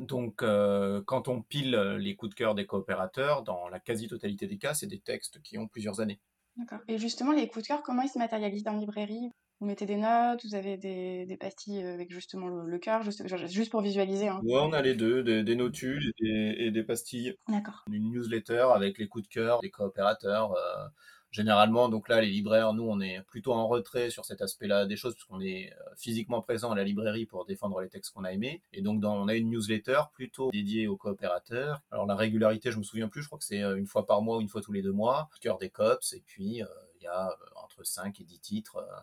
Donc, 0.00 0.42
euh, 0.42 1.02
quand 1.06 1.28
on 1.28 1.42
pile 1.42 1.76
les 1.98 2.16
coups 2.16 2.30
de 2.30 2.34
cœur 2.34 2.54
des 2.54 2.66
coopérateurs, 2.66 3.42
dans 3.42 3.68
la 3.68 3.80
quasi-totalité 3.80 4.46
des 4.46 4.58
cas, 4.58 4.74
c'est 4.74 4.86
des 4.86 5.00
textes 5.00 5.42
qui 5.42 5.58
ont 5.58 5.68
plusieurs 5.68 6.00
années. 6.00 6.20
D'accord. 6.56 6.80
Et 6.88 6.98
justement, 6.98 7.32
les 7.32 7.48
coups 7.48 7.64
de 7.64 7.68
cœur, 7.68 7.82
comment 7.82 8.02
ils 8.02 8.08
se 8.08 8.18
matérialisent 8.18 8.64
la 8.64 8.72
librairie 8.72 9.30
vous 9.64 9.70
mettez 9.70 9.86
des 9.86 9.96
notes, 9.96 10.44
vous 10.44 10.54
avez 10.54 10.76
des, 10.76 11.36
pastilles 11.40 11.82
avec 11.82 12.12
justement 12.12 12.48
le, 12.48 12.78
cœur, 12.78 13.02
juste, 13.02 13.70
pour 13.70 13.80
visualiser. 13.80 14.28
Hein. 14.28 14.40
Ouais, 14.44 14.60
on 14.60 14.74
a 14.74 14.82
les 14.82 14.94
deux, 14.94 15.22
des, 15.22 15.56
notules 15.56 16.12
et 16.20 16.70
des, 16.70 16.82
pastilles. 16.82 17.34
D'accord. 17.48 17.82
Une 17.90 18.12
newsletter 18.12 18.66
avec 18.74 18.98
les 18.98 19.08
coups 19.08 19.26
de 19.26 19.32
cœur 19.32 19.60
des 19.60 19.70
coopérateurs. 19.70 20.52
Euh, 20.52 20.86
généralement, 21.30 21.88
donc 21.88 22.10
là, 22.10 22.20
les 22.20 22.28
libraires, 22.28 22.74
nous, 22.74 22.84
on 22.84 23.00
est 23.00 23.22
plutôt 23.22 23.54
en 23.54 23.66
retrait 23.66 24.10
sur 24.10 24.26
cet 24.26 24.42
aspect-là 24.42 24.84
des 24.84 24.96
choses, 24.96 25.14
puisqu'on 25.14 25.40
est 25.40 25.72
euh, 25.72 25.94
physiquement 25.96 26.42
présent 26.42 26.70
à 26.70 26.76
la 26.76 26.84
librairie 26.84 27.24
pour 27.24 27.46
défendre 27.46 27.80
les 27.80 27.88
textes 27.88 28.12
qu'on 28.12 28.24
a 28.24 28.32
aimés. 28.32 28.60
Et 28.74 28.82
donc, 28.82 29.00
dans, 29.00 29.16
on 29.16 29.28
a 29.28 29.34
une 29.34 29.48
newsletter 29.48 30.02
plutôt 30.12 30.50
dédiée 30.50 30.88
aux 30.88 30.98
coopérateurs. 30.98 31.80
Alors, 31.90 32.04
la 32.04 32.16
régularité, 32.16 32.70
je 32.70 32.76
me 32.76 32.82
souviens 32.82 33.08
plus, 33.08 33.22
je 33.22 33.28
crois 33.28 33.38
que 33.38 33.44
c'est 33.44 33.62
euh, 33.62 33.76
une 33.76 33.86
fois 33.86 34.04
par 34.04 34.20
mois 34.20 34.36
ou 34.36 34.42
une 34.42 34.48
fois 34.50 34.60
tous 34.60 34.72
les 34.72 34.82
deux 34.82 34.92
mois. 34.92 35.30
Cœur 35.40 35.56
des 35.56 35.70
cops, 35.70 36.12
et 36.12 36.22
puis 36.26 36.62
il 37.04 37.04
y 37.04 37.06
a 37.06 37.36
entre 37.56 37.84
5 37.84 38.20
et 38.20 38.24
10 38.24 38.40
titres 38.40 38.76
euh, 38.76 39.00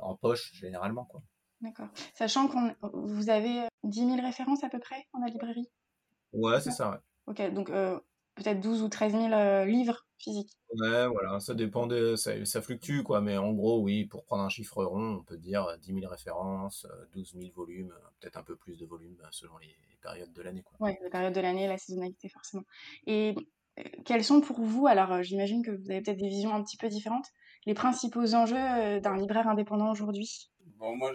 en 0.00 0.16
poche 0.16 0.52
généralement. 0.54 1.04
Quoi. 1.04 1.22
D'accord. 1.60 1.88
Sachant 2.14 2.48
que 2.48 2.56
vous 2.92 3.30
avez 3.30 3.66
10 3.84 4.06
000 4.06 4.22
références 4.22 4.62
à 4.62 4.68
peu 4.68 4.78
près 4.78 5.06
dans 5.14 5.20
la 5.20 5.28
librairie? 5.28 5.68
Ouais, 6.32 6.60
c'est 6.60 6.70
ça, 6.70 6.90
ouais. 6.90 6.98
Ok, 7.26 7.54
donc 7.54 7.70
euh, 7.70 7.98
peut-être 8.34 8.60
12 8.60 8.82
ou 8.82 8.88
13 8.88 9.12
000 9.12 9.32
euh, 9.32 9.64
livres 9.64 10.06
physiques. 10.18 10.52
Ouais, 10.74 11.06
voilà, 11.08 11.40
ça 11.40 11.54
dépend 11.54 11.86
de. 11.86 12.14
Ça, 12.14 12.44
ça, 12.44 12.60
fluctue, 12.60 13.02
quoi, 13.02 13.20
mais 13.20 13.38
en 13.38 13.52
gros, 13.52 13.80
oui, 13.80 14.04
pour 14.04 14.24
prendre 14.24 14.42
un 14.42 14.48
chiffre 14.48 14.84
rond, 14.84 15.16
on 15.20 15.24
peut 15.24 15.38
dire 15.38 15.78
10 15.80 15.94
000 16.00 16.08
références, 16.08 16.86
12 17.12 17.36
000 17.38 17.52
volumes, 17.54 17.94
peut-être 18.20 18.36
un 18.36 18.42
peu 18.42 18.56
plus 18.56 18.78
de 18.78 18.84
volumes 18.84 19.20
selon 19.30 19.56
les, 19.58 19.76
périodes 20.02 20.32
de 20.32 20.42
l'année, 20.42 20.62
quoi. 20.62 20.76
Oui, 20.80 20.92
les 21.02 21.10
périodes 21.10 21.34
de 21.34 21.40
l'année, 21.40 21.66
la 21.66 21.78
saisonnalité, 21.78 22.28
forcément. 22.28 22.64
Et 23.06 23.34
quels 24.04 24.24
sont 24.24 24.40
pour 24.40 24.60
vous, 24.60 24.86
alors 24.86 25.22
j'imagine 25.22 25.64
que 25.64 25.70
vous 25.70 25.90
avez 25.90 26.00
peut-être 26.00 26.18
des 26.18 26.28
visions 26.28 26.54
un 26.54 26.62
petit 26.62 26.76
peu 26.76 26.88
différentes, 26.88 27.26
les 27.66 27.74
principaux 27.74 28.34
enjeux 28.34 28.56
euh, 28.56 29.00
d'un 29.00 29.16
libraire 29.16 29.48
indépendant 29.48 29.90
aujourd'hui? 29.90 30.50
Bon, 30.78 30.96
moi, 30.96 31.12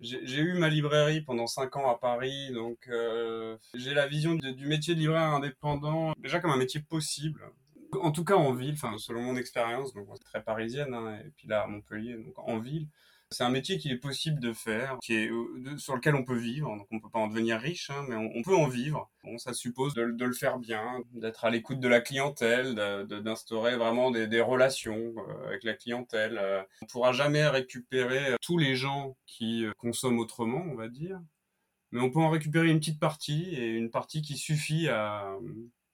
j'ai 0.00 0.40
eu 0.40 0.54
ma 0.54 0.68
librairie 0.68 1.20
pendant 1.20 1.46
5 1.46 1.76
ans 1.76 1.90
à 1.90 1.98
Paris, 1.98 2.50
donc 2.52 2.88
euh, 2.88 3.56
j'ai 3.74 3.94
la 3.94 4.06
vision 4.06 4.34
du 4.34 4.66
métier 4.66 4.94
de 4.94 5.00
libraire 5.00 5.34
indépendant 5.34 6.12
déjà 6.18 6.40
comme 6.40 6.50
un 6.50 6.56
métier 6.56 6.80
possible. 6.80 7.42
En 8.00 8.10
tout 8.10 8.24
cas 8.24 8.34
en 8.34 8.52
ville, 8.52 8.74
enfin 8.74 8.98
selon 8.98 9.22
mon 9.22 9.36
expérience, 9.36 9.92
très 10.24 10.42
parisienne, 10.42 10.94
hein, 10.94 11.20
et 11.24 11.30
puis 11.36 11.46
là 11.46 11.62
à 11.62 11.66
Montpellier, 11.68 12.14
donc 12.14 12.36
en 12.38 12.58
ville, 12.58 12.88
c'est 13.34 13.44
un 13.44 13.50
métier 13.50 13.78
qu'il 13.78 13.92
est 13.92 13.98
possible 13.98 14.40
de 14.40 14.52
faire, 14.52 14.98
qui 15.02 15.14
est, 15.14 15.28
euh, 15.28 15.76
sur 15.76 15.94
lequel 15.94 16.14
on 16.14 16.24
peut 16.24 16.36
vivre. 16.36 16.68
Donc 16.76 16.86
on 16.90 17.00
peut 17.00 17.10
pas 17.10 17.18
en 17.18 17.26
devenir 17.26 17.58
riche, 17.58 17.90
hein, 17.90 18.04
mais 18.08 18.14
on, 18.16 18.42
peut 18.42 18.54
en 18.54 18.68
vivre. 18.68 19.10
Bon, 19.24 19.36
ça 19.38 19.52
suppose 19.52 19.94
de, 19.94 20.02
le 20.02 20.32
faire 20.32 20.58
bien, 20.58 21.02
d'être 21.12 21.44
à 21.44 21.50
l'écoute 21.50 21.80
de 21.80 21.88
la 21.88 22.00
clientèle, 22.00 22.74
d'instaurer 22.74 23.76
vraiment 23.76 24.10
des, 24.10 24.40
relations 24.40 25.14
euh, 25.16 25.48
avec 25.48 25.64
la 25.64 25.74
clientèle. 25.74 26.38
Euh. 26.38 26.62
On 26.82 26.86
pourra 26.86 27.12
jamais 27.12 27.46
récupérer 27.46 28.36
tous 28.40 28.58
les 28.58 28.76
gens 28.76 29.16
qui 29.26 29.66
consomment 29.78 30.20
autrement, 30.20 30.64
on 30.70 30.74
va 30.74 30.88
dire. 30.88 31.20
Mais 31.90 32.00
on 32.00 32.10
peut 32.10 32.20
en 32.20 32.30
récupérer 32.30 32.68
une 32.68 32.78
petite 32.78 33.00
partie 33.00 33.54
et 33.54 33.70
une 33.70 33.90
partie 33.90 34.22
qui 34.22 34.36
suffit 34.36 34.88
à 34.88 35.36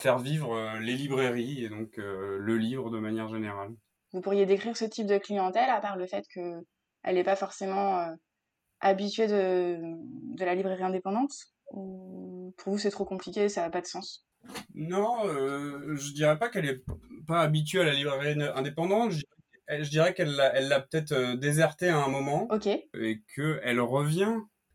faire 0.00 0.18
vivre 0.18 0.78
les 0.80 0.94
librairies 0.94 1.64
et 1.64 1.68
donc 1.68 1.96
le 1.96 2.56
livre 2.56 2.90
de 2.90 2.98
manière 2.98 3.28
générale. 3.28 3.70
Vous 4.12 4.20
pourriez 4.20 4.46
décrire 4.46 4.76
ce 4.76 4.86
type 4.86 5.06
de 5.06 5.18
clientèle 5.18 5.70
à 5.70 5.80
part 5.80 5.96
le 5.96 6.06
fait 6.06 6.26
que 6.34 6.64
elle 7.02 7.14
n'est 7.14 7.24
pas 7.24 7.36
forcément 7.36 7.98
euh, 7.98 8.14
habituée 8.80 9.26
de, 9.26 9.78
de, 10.36 10.44
la 10.44 10.54
librairie 10.54 10.82
indépendante 10.82 11.32
Ou 11.72 12.54
pour 12.56 12.72
vous 12.72 12.78
c'est 12.78 12.90
trop 12.90 13.04
compliqué, 13.04 13.48
ça 13.48 13.62
n'a 13.62 13.70
pas 13.70 13.80
de 13.80 13.86
sens? 13.86 14.26
Non, 14.74 15.26
euh, 15.26 15.94
je 15.96 16.12
dirais 16.12 16.38
pas 16.38 16.48
qu'elle 16.48 16.66
est 16.66 16.82
pas 17.26 17.40
habituée 17.40 17.80
à 17.80 17.84
la 17.84 17.92
librairie 17.92 18.42
indépendante. 18.54 19.12
Je, 19.12 19.90
dirais 19.90 20.14
qu'elle 20.14 20.34
l'a, 20.34 20.54
elle 20.56 20.68
l'a 20.68 20.80
peut-être 20.80 21.12
euh, 21.12 21.36
désertée 21.36 21.88
à 21.88 22.02
un 22.02 22.08
moment. 22.08 22.48
Ok. 22.50 22.66
Et 22.66 23.22
qu'elle 23.34 23.80
revient. 23.80 24.34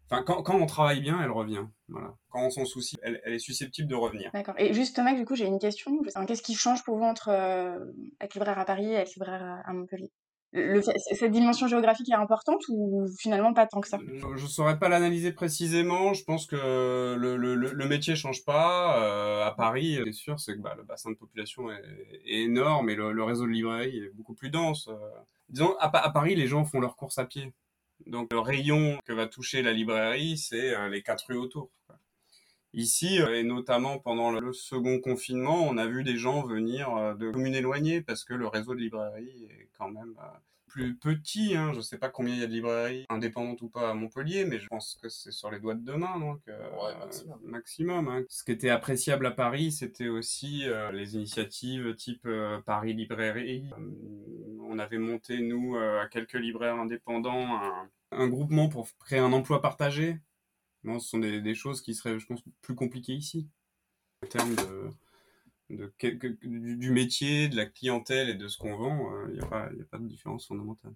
Enfin, 0.10 0.24
quand, 0.24 0.44
quand, 0.44 0.56
on 0.56 0.68
travaille 0.68 1.02
bien, 1.02 1.20
elle 1.24 1.32
revient. 1.32 1.66
Voilà. 1.88 2.14
Quand 2.30 2.46
on 2.46 2.50
s'en 2.52 2.66
soucie, 2.66 2.96
elle, 3.02 3.20
elle, 3.24 3.34
est 3.34 3.40
susceptible 3.40 3.88
de 3.88 3.96
revenir. 3.96 4.30
D'accord. 4.34 4.54
Et 4.60 4.74
justement, 4.74 5.12
du 5.14 5.26
coup, 5.26 5.36
j'ai 5.36 5.48
une 5.48 5.60
question. 5.60 5.92
Qu'est-ce 6.28 6.44
qui 6.44 6.54
change 6.54 6.84
pour 6.84 6.98
vous 6.98 7.04
entre 7.04 7.30
euh, 7.30 7.80
être 8.22 8.36
libraire 8.36 8.60
à 8.60 8.66
Paris 8.66 8.92
et 8.92 8.96
être 8.96 9.16
libraire 9.16 9.64
à 9.66 9.74
Montpellier? 9.74 10.12
Cette 10.54 11.32
dimension 11.32 11.68
géographique 11.68 12.10
est 12.10 12.16
importante 12.16 12.62
ou 12.70 13.06
finalement 13.20 13.54
pas 13.54 13.68
tant 13.68 13.82
que 13.82 13.88
ça? 13.88 14.00
Je 14.08 14.44
ne 14.44 14.48
saurais 14.48 14.80
pas 14.80 14.90
l'analyser 14.90 15.32
précisément. 15.32 16.14
Je 16.14 16.24
pense 16.24 16.46
que 16.46 16.56
le, 16.56 17.36
le, 17.36 17.56
le 17.56 17.88
métier 17.88 18.16
change 18.16 18.46
pas. 18.46 19.02
Euh, 19.02 19.46
à 19.46 19.52
Paris, 19.52 20.00
c'est 20.04 20.14
sûr, 20.14 20.40
c'est 20.40 20.56
que 20.56 20.62
bah, 20.62 20.76
le 20.78 20.84
bassin 20.84 21.12
de 21.12 21.16
population 21.16 21.72
est, 21.72 21.82
énorme 22.26 22.90
et 22.90 22.96
le, 22.96 23.24
réseau 23.24 23.46
de 23.46 23.52
librairies 23.52 23.98
est 23.98 24.10
beaucoup 24.14 24.34
plus 24.34 24.50
dense. 24.50 24.88
Euh. 24.88 24.96
disons, 25.50 25.76
à, 25.80 25.90
Paris, 26.10 26.36
les 26.36 26.48
gens 26.48 26.66
font 26.66 26.80
leurs 26.80 26.96
courses 26.96 27.18
à 27.18 27.26
pied. 27.26 27.54
Donc 28.08 28.32
le 28.32 28.40
rayon 28.40 29.00
que 29.06 29.14
va 29.14 29.28
toucher 29.28 29.62
la 29.62 29.72
librairie, 29.72 30.38
c'est 30.38 30.76
euh, 30.76 30.90
les 30.90 31.02
quatre 31.02 31.28
rues 31.28 31.38
autour. 31.38 31.70
Ici, 32.76 33.16
et 33.16 33.44
notamment 33.44 34.00
pendant 34.00 34.32
le 34.32 34.52
second 34.52 35.00
confinement, 35.00 35.66
on 35.66 35.78
a 35.78 35.88
vu 35.88 36.04
des 36.04 36.18
gens 36.18 36.46
venir 36.46 37.16
de 37.18 37.32
communes 37.32 37.56
éloignées 37.56 38.02
parce 38.02 38.26
que 38.26 38.34
le 38.34 38.48
réseau 38.48 38.76
de 38.76 38.82
librairies 38.82 39.46
est 39.50 39.70
quand 39.78 39.90
même 39.90 40.14
plus 40.68 40.98
petit. 40.98 41.56
Hein. 41.56 41.72
Je 41.72 41.78
ne 41.78 41.82
sais 41.82 41.98
pas 41.98 42.10
combien 42.10 42.34
il 42.34 42.42
y 42.42 42.44
a 42.44 42.48
de 42.48 42.52
librairies 42.52 43.06
indépendantes 43.08 43.62
ou 43.62 43.70
pas 43.70 43.92
à 43.92 43.94
Montpellier, 43.94 44.44
mais 44.44 44.60
je 44.60 44.68
pense 44.68 44.98
que 45.02 45.08
c'est 45.08 45.32
sur 45.32 45.50
les 45.50 45.62
doigts 45.62 45.76
de 45.76 45.86
demain, 45.86 46.20
donc 46.20 46.42
maximum. 47.00 47.40
maximum 47.46 48.08
hein. 48.10 48.24
Ce 48.28 48.44
qui 48.44 48.52
était 48.52 48.70
appréciable 48.70 49.26
à 49.26 49.32
Paris, 49.32 49.72
c'était 49.72 50.10
aussi 50.10 50.66
les 50.92 51.16
initiatives 51.16 51.96
type 51.96 52.28
Paris 52.66 52.94
Librairie. 52.94 53.70
on 54.60 54.80
avait 54.80 54.98
monté 54.98 55.40
nous 55.40 55.78
à 55.78 56.08
quelques 56.08 56.34
libraires 56.34 56.76
indépendants 56.76 57.56
un, 57.56 57.90
un 58.12 58.28
groupement 58.28 58.68
pour 58.68 58.90
créer 59.00 59.20
un 59.20 59.32
emploi 59.32 59.62
partagé 59.62 60.18
non, 60.86 61.00
ce 61.00 61.10
sont 61.10 61.20
des, 61.20 61.56
choses 61.56 61.82
qui 61.82 61.96
seraient, 61.96 62.20
je 62.20 62.26
pense, 62.28 62.42
plus 62.62 62.76
compliquées 62.76 63.14
ici. 63.14 63.50
En 64.24 64.28
termes 64.28 64.56
de, 64.56 65.92
du, 66.44 66.92
métier, 66.92 67.50
de 67.50 67.56
la 67.56 67.66
clientèle 67.66 68.30
et 68.30 68.36
de 68.36 68.48
ce 68.48 68.58
qu'on 68.58 68.78
vend, 68.78 69.28
il 69.28 69.32
euh, 69.32 69.34
n'y 69.34 69.40
a, 69.40 69.46
a, 69.46 69.70
pas 69.90 69.98
de 69.98 70.08
différence 70.08 70.48
fondamentale. 70.48 70.94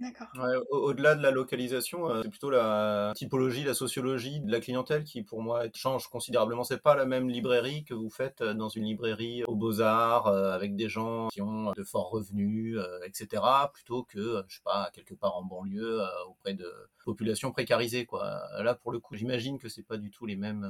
D'accord. 0.00 0.28
Au-delà 0.70 1.14
de 1.14 1.22
la 1.22 1.30
localisation, 1.30 2.08
euh, 2.08 2.22
c'est 2.22 2.30
plutôt 2.30 2.48
la 2.48 3.12
typologie, 3.14 3.64
la 3.64 3.74
sociologie 3.74 4.40
de 4.40 4.50
la 4.50 4.60
clientèle 4.60 5.04
qui, 5.04 5.22
pour 5.22 5.42
moi, 5.42 5.64
change 5.74 6.08
considérablement. 6.08 6.64
C'est 6.64 6.80
pas 6.80 6.94
la 6.94 7.04
même 7.04 7.28
librairie 7.28 7.84
que 7.84 7.92
vous 7.92 8.08
faites 8.08 8.40
euh, 8.40 8.54
dans 8.54 8.70
une 8.70 8.84
librairie 8.84 9.44
aux 9.44 9.54
Beaux-Arts 9.54 10.26
euh, 10.26 10.52
avec 10.52 10.74
des 10.74 10.88
gens 10.88 11.28
qui 11.28 11.42
ont 11.42 11.72
de 11.72 11.84
forts 11.84 12.08
revenus, 12.08 12.78
etc., 13.04 13.42
plutôt 13.74 14.04
que, 14.04 14.42
je 14.48 14.56
sais 14.56 14.62
pas, 14.64 14.90
quelque 14.94 15.14
part 15.14 15.36
en 15.36 15.44
banlieue 15.44 16.00
auprès 16.28 16.54
de 16.54 16.72
populations 17.04 17.52
précarisées, 17.52 18.06
quoi. 18.06 18.40
Là, 18.62 18.74
pour 18.74 18.92
le 18.92 19.00
coup, 19.00 19.16
j'imagine 19.16 19.58
que 19.58 19.68
c'est 19.68 19.82
pas 19.82 19.98
du 19.98 20.10
tout 20.10 20.24
les 20.24 20.36
mêmes 20.36 20.66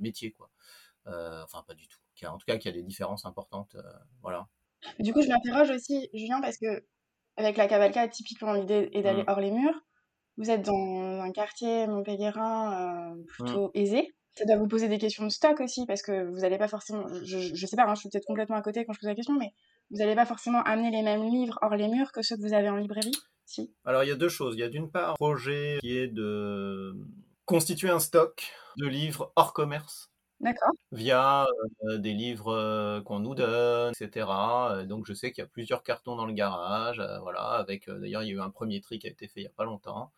métiers, 0.00 0.32
quoi. 0.32 0.50
enfin, 1.06 1.64
pas 1.66 1.74
du 1.74 1.88
tout. 1.88 1.98
En 2.26 2.36
tout 2.36 2.46
cas, 2.46 2.58
qu'il 2.58 2.70
y 2.70 2.74
a 2.74 2.76
des 2.76 2.82
différences 2.84 3.24
importantes, 3.24 3.76
voilà. 4.22 4.48
Du 4.98 5.12
coup, 5.12 5.22
je 5.22 5.28
m'interroge 5.28 5.70
aussi, 5.70 6.08
Julien, 6.12 6.40
parce 6.40 6.58
que 6.58 6.84
avec 7.36 7.56
la 7.56 7.66
cavalcade, 7.66 8.10
typiquement, 8.10 8.52
l'idée 8.52 8.88
est 8.92 9.02
d'aller 9.02 9.22
mmh. 9.22 9.28
hors 9.28 9.40
les 9.40 9.50
murs. 9.50 9.80
Vous 10.38 10.50
êtes 10.50 10.62
dans 10.62 11.20
un 11.20 11.32
quartier 11.32 11.86
montpelliérain 11.86 13.14
euh, 13.14 13.22
plutôt 13.28 13.68
mmh. 13.68 13.78
aisé. 13.78 14.14
Ça 14.34 14.44
doit 14.44 14.56
vous 14.56 14.68
poser 14.68 14.88
des 14.88 14.98
questions 14.98 15.24
de 15.24 15.30
stock 15.30 15.60
aussi, 15.60 15.86
parce 15.86 16.02
que 16.02 16.24
vous 16.28 16.40
n'allez 16.40 16.58
pas 16.58 16.68
forcément. 16.68 17.06
Je, 17.24 17.38
je 17.54 17.66
sais 17.66 17.76
pas, 17.76 17.84
hein, 17.84 17.94
je 17.94 18.00
suis 18.00 18.08
peut-être 18.10 18.26
complètement 18.26 18.56
à 18.56 18.62
côté 18.62 18.84
quand 18.84 18.92
je 18.92 19.00
pose 19.00 19.08
la 19.08 19.14
question, 19.14 19.34
mais 19.34 19.52
vous 19.90 19.98
n'allez 19.98 20.14
pas 20.14 20.26
forcément 20.26 20.62
amener 20.62 20.90
les 20.90 21.02
mêmes 21.02 21.24
livres 21.24 21.58
hors 21.62 21.74
les 21.74 21.88
murs 21.88 22.12
que 22.12 22.20
ceux 22.20 22.36
que 22.36 22.42
vous 22.42 22.52
avez 22.52 22.68
en 22.68 22.76
librairie 22.76 23.16
Si? 23.46 23.72
Alors, 23.84 24.02
il 24.02 24.08
y 24.08 24.12
a 24.12 24.16
deux 24.16 24.28
choses. 24.28 24.54
Il 24.56 24.60
y 24.60 24.64
a 24.64 24.68
d'une 24.68 24.90
part 24.90 25.12
un 25.12 25.14
projet 25.14 25.78
qui 25.80 25.96
est 25.96 26.08
de 26.08 26.94
constituer 27.46 27.88
un 27.88 28.00
stock 28.00 28.52
de 28.76 28.86
livres 28.86 29.32
hors 29.36 29.54
commerce 29.54 30.10
D'accord. 30.40 30.72
Via 30.92 31.46
des 31.82 32.12
livres 32.12 33.00
qu'on 33.06 33.20
nous 33.20 33.34
donne, 33.34 33.92
etc. 33.98 34.26
Donc 34.86 35.06
je 35.06 35.14
sais 35.14 35.32
qu'il 35.32 35.42
y 35.42 35.44
a 35.44 35.48
plusieurs 35.48 35.82
cartons 35.82 36.14
dans 36.14 36.26
le 36.26 36.34
garage, 36.34 37.02
voilà. 37.22 37.42
Avec 37.52 37.88
d'ailleurs 37.88 38.22
il 38.22 38.28
y 38.28 38.32
a 38.32 38.34
eu 38.34 38.40
un 38.40 38.50
premier 38.50 38.80
tri 38.80 38.98
qui 38.98 39.06
a 39.06 39.10
été 39.10 39.28
fait 39.28 39.40
il 39.40 39.44
y 39.44 39.48
a 39.48 39.50
pas 39.56 39.64
longtemps. 39.64 40.12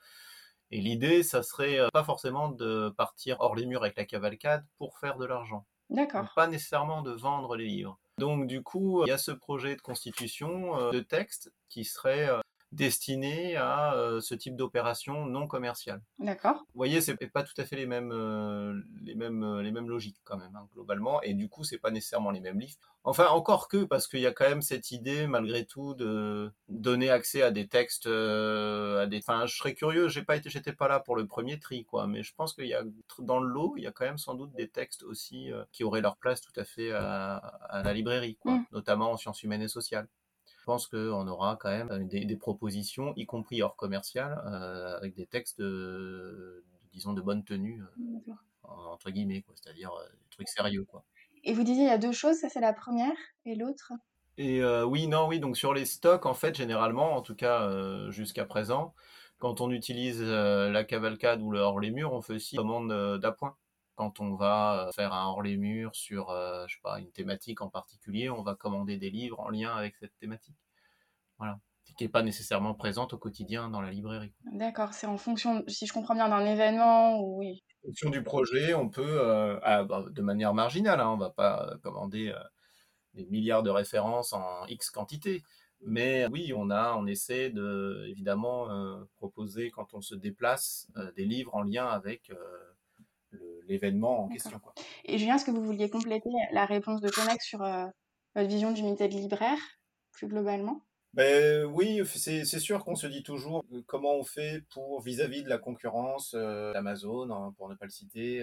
Et 0.71 0.81
l'idée, 0.81 1.23
ça 1.23 1.43
serait 1.43 1.79
pas 1.93 2.05
forcément 2.05 2.51
de 2.51 2.91
partir 2.91 3.37
hors 3.41 3.55
les 3.55 3.65
murs 3.65 3.83
avec 3.83 3.97
la 3.97 4.05
cavalcade 4.05 4.67
pour 4.77 4.99
faire 4.99 5.17
de 5.17 5.25
l'argent. 5.25 5.65
D'accord. 5.89 6.27
Pas 6.35 6.47
nécessairement 6.47 7.01
de 7.01 7.13
vendre 7.13 7.57
les 7.57 7.65
livres. 7.65 7.99
Donc 8.19 8.47
du 8.47 8.63
coup, 8.63 9.05
il 9.05 9.09
y 9.09 9.13
a 9.13 9.19
ce 9.19 9.31
projet 9.31 9.77
de 9.77 9.81
constitution 9.81 10.91
de 10.91 11.01
texte 11.01 11.53
qui 11.69 11.85
serait 11.85 12.29
destiné 12.73 13.57
à 13.57 13.95
euh, 13.95 14.21
ce 14.21 14.35
type 14.35 14.55
d'opération 14.55 15.27
non 15.27 15.47
commerciale. 15.47 16.03
D'accord. 16.19 16.57
Vous 16.57 16.77
voyez, 16.77 17.01
c'est 17.01 17.17
pas 17.29 17.43
tout 17.43 17.59
à 17.59 17.65
fait 17.65 17.77
les 17.77 17.87
mêmes, 17.87 18.13
euh, 18.13 18.79
les 19.03 19.15
mêmes, 19.15 19.43
euh, 19.43 19.63
les 19.63 19.73
mêmes 19.73 19.89
logiques 19.89 20.21
quand 20.25 20.37
même, 20.37 20.55
hein, 20.55 20.69
globalement, 20.75 21.23
et 21.23 21.35
du 21.35 21.49
coup, 21.49 21.65
c'est 21.65 21.79
pas 21.79 21.91
nécessairement 21.91 22.31
les 22.31 22.41
mêmes 22.41 22.61
livres. 22.61 22.79
Enfin, 23.05 23.29
encore 23.29 23.69
que, 23.69 23.85
parce 23.85 24.07
qu'il 24.07 24.21
y 24.21 24.27
a 24.27 24.33
quand 24.33 24.49
même 24.49 24.61
cette 24.61 24.91
idée, 24.91 25.27
malgré 25.27 25.65
tout, 25.65 25.95
de 25.95 26.53
donner 26.69 27.09
accès 27.09 27.41
à 27.43 27.51
des 27.51 27.67
textes, 27.67 28.07
à 28.07 29.07
des. 29.07 29.19
Enfin, 29.19 29.47
je 29.47 29.57
serais 29.57 29.73
curieux, 29.73 30.09
j'ai 30.09 30.23
pas 30.23 30.37
été, 30.37 30.51
j'étais 30.51 30.75
pas 30.75 30.89
là 30.89 31.01
pour 31.01 31.17
le 31.17 31.27
premier 31.27 31.59
tri, 31.59 31.85
quoi, 31.85 32.07
mais 32.07 32.23
je 32.23 32.35
pense 32.35 32.53
qu'il 32.53 32.67
y 32.67 32.75
a 32.75 32.83
dans 33.21 33.41
le 33.41 33.49
lot, 33.49 33.75
il 33.79 33.85
y 33.85 33.87
a 33.87 33.93
quand 33.93 34.05
même 34.05 34.19
sans 34.19 34.35
doute 34.35 34.55
des 34.55 34.69
textes 34.69 35.05
aussi 35.05 35.51
qui 35.73 35.85
auraient 35.85 36.03
leur 36.03 36.19
place 36.19 36.43
tout 36.43 36.53
à 36.57 36.65
fait 36.65 36.93
à, 36.93 37.81
la 37.83 37.93
librairie, 37.95 38.37
quoi, 38.37 38.57
mmh. 38.57 38.67
notamment 38.73 39.13
en 39.13 39.17
sciences 39.17 39.43
humaines 39.43 39.63
et 39.63 39.69
sociales 39.69 40.09
pense 40.69 40.87
qu'on 40.87 41.27
aura 41.29 41.57
quand 41.57 41.71
même 41.71 41.91
euh, 41.91 42.05
des, 42.05 42.37
propositions, 42.37 43.15
y 43.17 43.25
compris 43.25 43.63
hors 43.63 43.75
commercial, 43.75 44.39
euh, 44.47 44.99
avec 44.99 45.15
des 45.15 45.25
textes, 45.25 45.59
de, 45.59 46.63
disons, 46.93 47.15
de 47.15 47.23
bonne 47.23 47.43
tenue, 47.43 47.83
euh, 47.83 48.33
entre 48.65 49.11
guillemets, 49.11 49.43
c'est-à-dire 49.55 49.91
des 50.13 50.29
trucs 50.29 50.49
sérieux. 50.51 50.85
Quoi. 50.85 51.05
Et 51.43 51.55
vous 51.55 51.63
disiez, 51.63 51.85
il 51.85 51.89
y 51.89 51.91
a 51.91 51.97
deux 51.97 52.13
choses, 52.13 52.37
ça 52.37 52.51
c'est 52.51 52.61
la 52.61 52.75
première, 52.75 53.17
et 53.47 53.55
l'autre? 53.55 53.95
Et 54.37 54.63
oui, 54.85 55.09
non, 55.09 55.27
oui, 55.27 55.41
donc 55.41 55.57
sur 55.57 55.73
les 55.73 55.87
stocks, 55.87 56.27
en 56.27 56.35
fait, 56.35 56.55
généralement, 56.55 57.17
en 57.17 57.23
tout 57.23 57.35
cas 57.35 58.11
jusqu'à 58.11 58.45
présent, 58.45 58.95
quand 59.39 59.63
on 59.63 59.71
utilise 59.71 60.23
la 60.23 60.85
cavalcade 60.85 61.41
ou 61.41 61.51
le 61.51 61.61
hors 61.61 61.81
les 61.81 61.91
murs, 61.91 62.13
on 62.13 62.21
fait 62.21 62.35
aussi 62.35 62.57
commande 62.57 63.19
d'appoint 63.19 63.57
quand 63.99 64.21
on 64.21 64.37
va 64.37 64.87
euh, 64.87 64.93
faire 64.93 65.13
un 65.13 65.27
hors 65.27 65.43
les 65.43 65.57
murs 65.57 65.93
sur, 65.93 66.31
euh, 66.31 66.65
je 66.69 66.77
sais 66.77 66.81
pas, 66.85 67.01
une 67.01 67.11
thématique 67.11 67.61
en 67.63 67.69
particulier, 67.69 68.31
on 68.31 68.43
va 68.43 68.55
commander 68.55 68.97
des 68.97 69.11
livres 69.11 69.41
en 69.41 69.51
lien 69.51 69.75
avec 69.75 69.97
cette 69.97 70.17
thématique. 70.21 70.55
Voilà. 71.37 71.59
Qui 71.85 72.05
n'est 72.05 72.09
pas 72.09 72.23
nécessairement 72.23 72.75
présente 72.75 73.13
au 73.15 73.19
quotidien 73.19 73.69
dans 73.71 73.81
la 73.81 73.91
librairie. 73.91 74.33
D'accord, 74.53 74.95
c'est 74.95 75.09
en 75.09 75.17
fonction, 75.17 75.65
si 75.67 75.85
je 75.85 75.93
comprends 75.93 76.15
bien, 76.15 76.29
d'un 76.29 76.45
événement 76.45 77.19
ou 77.19 77.41
oui. 77.41 77.65
En 77.83 77.89
fonction 77.89 78.11
du 78.11 78.23
projet, 78.23 78.73
on 78.73 78.89
peut, 78.89 79.19
euh, 79.21 79.59
ah, 79.65 79.83
bah, 79.83 80.05
de 80.09 80.23
manière 80.23 80.55
marginale, 80.55 81.01
hein, 81.01 81.09
on 81.09 81.17
ne 81.17 81.21
va 81.21 81.31
pas 81.31 81.75
commander 81.83 82.33
des 83.15 83.27
milliards 83.27 83.65
de 83.65 83.71
références 83.71 84.33
en 84.33 84.65
X 84.67 84.91
quantité. 84.91 85.43
Mais 85.81 86.29
oui, 86.29 86.53
on 86.55 86.71
a, 86.71 86.95
on 86.95 87.07
essaie 87.07 87.51
de 87.51 88.05
évidemment 88.09 88.69
proposer 89.17 89.71
quand 89.71 89.93
on 89.93 90.01
se 90.01 90.15
déplace 90.15 90.87
des 91.17 91.25
livres 91.25 91.57
en 91.57 91.63
lien 91.63 91.87
avec 91.87 92.31
l'événement 93.69 94.25
en 94.25 94.29
question. 94.29 94.59
Quoi. 94.59 94.75
Et 95.05 95.19
Julien, 95.19 95.37
est-ce 95.37 95.45
que 95.45 95.51
vous 95.51 95.65
vouliez 95.65 95.91
compléter 95.91 96.31
la 96.53 96.65
réponse 96.65 97.01
de 97.01 97.09
Comex 97.11 97.45
sur 97.45 97.63
euh, 97.63 97.87
votre 98.35 98.49
vision 98.49 98.73
d'unité 98.73 99.09
de 99.09 99.15
libraire, 99.15 99.59
plus 100.13 100.29
globalement? 100.29 100.83
Ben, 101.15 101.65
oui, 101.65 102.03
c'est 102.05 102.45
sûr 102.45 102.85
qu'on 102.85 102.95
se 102.95 103.07
dit 103.07 103.23
toujours 103.23 103.65
euh, 103.73 103.83
comment 103.87 104.15
on 104.15 104.25
fait 104.25 104.63
pour 104.71 105.01
vis-à-vis 105.01 105.43
de 105.43 105.49
la 105.49 105.59
concurrence 105.59 106.35
euh, 106.35 106.73
d'Amazon, 106.73 107.31
hein, 107.31 107.55
pour 107.57 107.69
ne 107.69 107.75
pas 107.75 107.87
le 107.87 107.91
citer, 107.91 108.43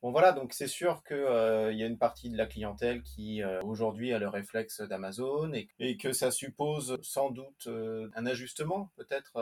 Bon 0.00 0.12
voilà, 0.12 0.30
donc 0.30 0.52
c'est 0.52 0.68
sûr 0.68 1.02
qu'il 1.02 1.16
euh, 1.16 1.72
y 1.72 1.82
a 1.82 1.86
une 1.86 1.98
partie 1.98 2.30
de 2.30 2.36
la 2.36 2.46
clientèle 2.46 3.02
qui 3.02 3.42
euh, 3.42 3.60
aujourd'hui 3.62 4.12
a 4.12 4.20
le 4.20 4.28
réflexe 4.28 4.80
d'Amazon 4.80 5.52
et, 5.52 5.96
que 5.96 6.12
ça 6.12 6.30
suppose 6.30 6.98
sans 7.02 7.30
doute 7.30 7.66
euh, 7.66 8.08
un 8.14 8.24
ajustement 8.24 8.92
peut-être 8.96 9.32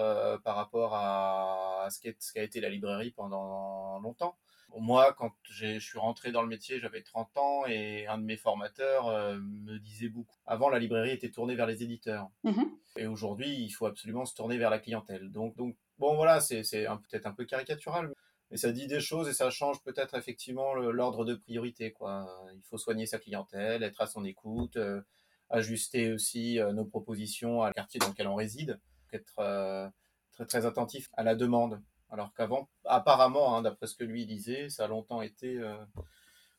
par 0.42 0.56
rapport 0.56 0.94
à, 0.94 1.88
ce 1.90 2.32
qu'a 2.32 2.42
été 2.42 2.60
la 2.60 2.70
librairie 2.70 3.10
pendant 3.10 3.98
longtemps. 4.00 4.38
Moi, 4.78 5.14
quand 5.16 5.32
je 5.44 5.78
suis 5.78 5.98
rentré 5.98 6.32
dans 6.32 6.42
le 6.42 6.48
métier, 6.48 6.80
j'avais 6.80 7.02
30 7.02 7.36
ans 7.36 7.66
et 7.66 8.06
un 8.06 8.18
de 8.18 8.24
mes 8.24 8.36
formateurs 8.36 9.10
me 9.40 9.78
disait 9.78 10.08
beaucoup. 10.08 10.36
Avant, 10.46 10.68
la 10.68 10.78
librairie 10.78 11.12
était 11.12 11.30
tournée 11.30 11.54
vers 11.54 11.66
les 11.66 11.82
éditeurs. 11.82 12.28
Mmh 12.44 12.64
et 12.98 13.06
aujourd'hui, 13.06 13.50
il 13.50 13.68
faut 13.68 13.84
absolument 13.84 14.24
se 14.24 14.34
tourner 14.34 14.56
vers 14.56 14.70
la 14.70 14.78
clientèle. 14.78 15.30
Donc, 15.30 15.54
donc 15.56 15.76
bon 15.98 16.16
voilà, 16.16 16.40
c'est 16.40 16.62
peut-être 16.62 17.26
un 17.26 17.32
peu 17.32 17.44
caricatural, 17.44 18.10
mais 18.50 18.56
ça 18.56 18.72
dit 18.72 18.86
des 18.86 19.00
choses 19.00 19.28
et 19.28 19.32
ça 19.32 19.50
change 19.50 19.82
peut-être 19.82 20.14
effectivement 20.14 20.74
l'ordre 20.74 21.24
de 21.24 21.34
priorité. 21.34 21.92
Quoi. 21.92 22.26
Il 22.54 22.62
faut 22.62 22.78
soigner 22.78 23.06
sa 23.06 23.18
clientèle, 23.18 23.82
être 23.82 24.00
à 24.00 24.06
son 24.06 24.24
écoute, 24.24 24.76
euh, 24.76 25.02
ajuster 25.50 26.12
aussi 26.12 26.60
euh, 26.60 26.72
nos 26.72 26.84
propositions 26.84 27.62
à 27.62 27.72
quartier 27.72 27.98
dans 27.98 28.08
lequel 28.08 28.28
on 28.28 28.36
réside, 28.36 28.80
être 29.12 29.38
euh, 29.40 29.88
très, 30.32 30.46
très 30.46 30.66
attentif 30.66 31.08
à 31.14 31.24
la 31.24 31.34
demande. 31.34 31.82
Alors 32.08 32.32
qu'avant, 32.34 32.68
apparemment, 32.84 33.56
hein, 33.56 33.62
d'après 33.62 33.88
ce 33.88 33.96
que 33.96 34.04
lui 34.04 34.26
disait, 34.26 34.68
ça 34.68 34.84
a 34.84 34.88
longtemps 34.88 35.22
été 35.22 35.60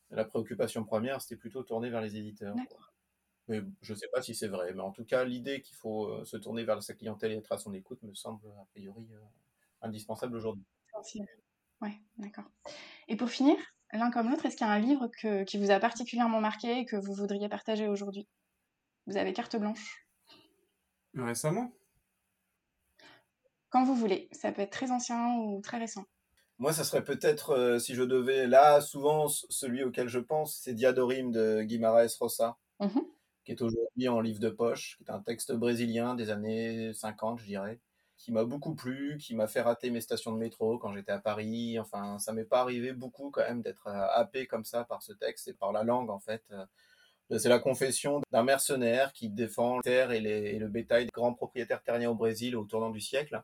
la 0.10 0.26
préoccupation 0.26 0.84
première, 0.84 1.22
c'était 1.22 1.38
plutôt 1.38 1.64
tourner 1.64 1.90
vers 1.90 2.02
les 2.02 2.18
éditeurs. 2.18 2.56
Mais 3.48 3.62
je 3.82 3.94
ne 3.94 3.98
sais 3.98 4.10
pas 4.12 4.22
si 4.22 4.36
c'est 4.36 4.50
vrai. 4.50 4.74
Mais 4.74 4.82
en 4.82 4.92
tout 4.92 5.06
cas, 5.06 5.24
l'idée 5.24 5.62
qu'il 5.62 5.78
faut 5.78 6.26
se 6.26 6.36
tourner 6.36 6.66
vers 6.66 6.84
sa 6.84 6.96
clientèle 6.96 7.32
et 7.32 7.38
être 7.38 7.54
à 7.54 7.58
son 7.58 7.74
écoute 7.74 8.04
me 8.04 8.14
semble 8.14 8.46
a 8.60 8.66
priori 8.72 9.08
indispensable 9.82 10.36
aujourd'hui. 10.36 10.66
Oui, 11.82 11.92
d'accord. 12.18 12.46
Et 13.08 13.16
pour 13.16 13.30
finir, 13.30 13.56
l'un 13.94 14.12
comme 14.12 14.30
l'autre, 14.30 14.46
est-ce 14.46 14.56
qu'il 14.56 14.66
y 14.66 14.70
a 14.70 14.74
un 14.74 14.80
livre 14.80 15.10
qui 15.46 15.58
vous 15.58 15.72
a 15.72 15.80
particulièrement 15.80 16.42
marqué 16.42 16.80
et 16.80 16.86
que 16.86 16.96
vous 16.96 17.14
voudriez 17.14 17.50
partager 17.50 17.88
aujourd'hui? 17.88 18.28
Vous 19.06 19.18
avez 19.18 19.34
carte 19.34 19.56
blanche? 19.56 20.08
Récemment? 21.16 21.72
Quand 23.70 23.84
vous 23.84 23.96
voulez. 23.96 24.30
Ça 24.32 24.52
peut 24.52 24.62
être 24.62 24.72
très 24.72 24.92
ancien 24.92 25.36
ou 25.38 25.62
très 25.62 25.78
récent. 25.78 26.06
Moi, 26.60 26.74
ça 26.74 26.84
serait 26.84 27.04
peut-être, 27.04 27.52
euh, 27.52 27.80
si 27.80 27.94
je 27.94 28.02
devais, 28.02 28.48
là, 28.48 28.82
souvent, 28.82 29.28
celui 29.28 29.84
auquel 29.84 30.08
je 30.08 30.20
pense, 30.20 30.60
c'est 30.60 30.74
Diadorim 30.74 31.32
de 31.32 31.62
Guimarães 31.62 32.08
Rosa, 32.20 32.58
mmh 32.80 33.00
qui 33.46 33.54
est 33.54 33.62
aujourd'hui 33.62 34.10
en 34.10 34.20
livre 34.20 34.42
de 34.42 34.50
poche, 34.50 34.98
qui 34.98 35.06
est 35.06 35.12
un 35.12 35.22
texte 35.22 35.54
brésilien 35.54 36.16
des 36.16 36.32
années 36.32 36.94
50, 36.94 37.40
je 37.40 37.46
dirais, 37.46 37.80
qui 38.18 38.32
m'a 38.32 38.44
beaucoup 38.44 38.76
plu, 38.76 39.18
qui 39.18 39.36
m'a 39.36 39.48
fait 39.48 39.62
rater 39.62 39.90
mes 39.92 40.02
stations 40.02 40.32
de 40.32 40.38
métro 40.38 40.78
quand 40.78 40.94
j'étais 40.94 41.12
à 41.12 41.20
Paris. 41.20 41.80
Enfin, 41.80 42.18
ça 42.20 42.34
m'est 42.34 42.46
pas 42.46 42.62
arrivé 42.62 42.94
beaucoup 42.94 43.30
quand 43.30 43.42
même 43.42 43.62
d'être 43.62 43.88
euh, 43.88 44.08
happé 44.14 44.48
comme 44.48 44.66
ça 44.66 44.84
par 44.84 45.02
ce 45.04 45.14
texte 45.14 45.48
et 45.48 45.54
par 45.54 45.72
la 45.72 45.84
langue, 45.84 46.10
en 46.10 46.20
fait. 46.20 46.44
Euh, 46.52 46.66
c'est 47.38 47.50
la 47.50 47.60
confession 47.60 48.22
d'un 48.32 48.44
mercenaire 48.44 49.14
qui 49.14 49.30
défend 49.30 49.78
la 49.78 49.82
terre 49.82 50.12
et, 50.12 50.20
le 50.22 50.68
bétail 50.68 51.06
des 51.06 51.12
grands 51.14 51.34
propriétaires 51.34 51.84
terriens 51.84 52.12
au 52.12 52.16
Brésil 52.16 52.56
au 52.56 52.64
tournant 52.64 52.90
du 52.90 53.02
siècle. 53.02 53.44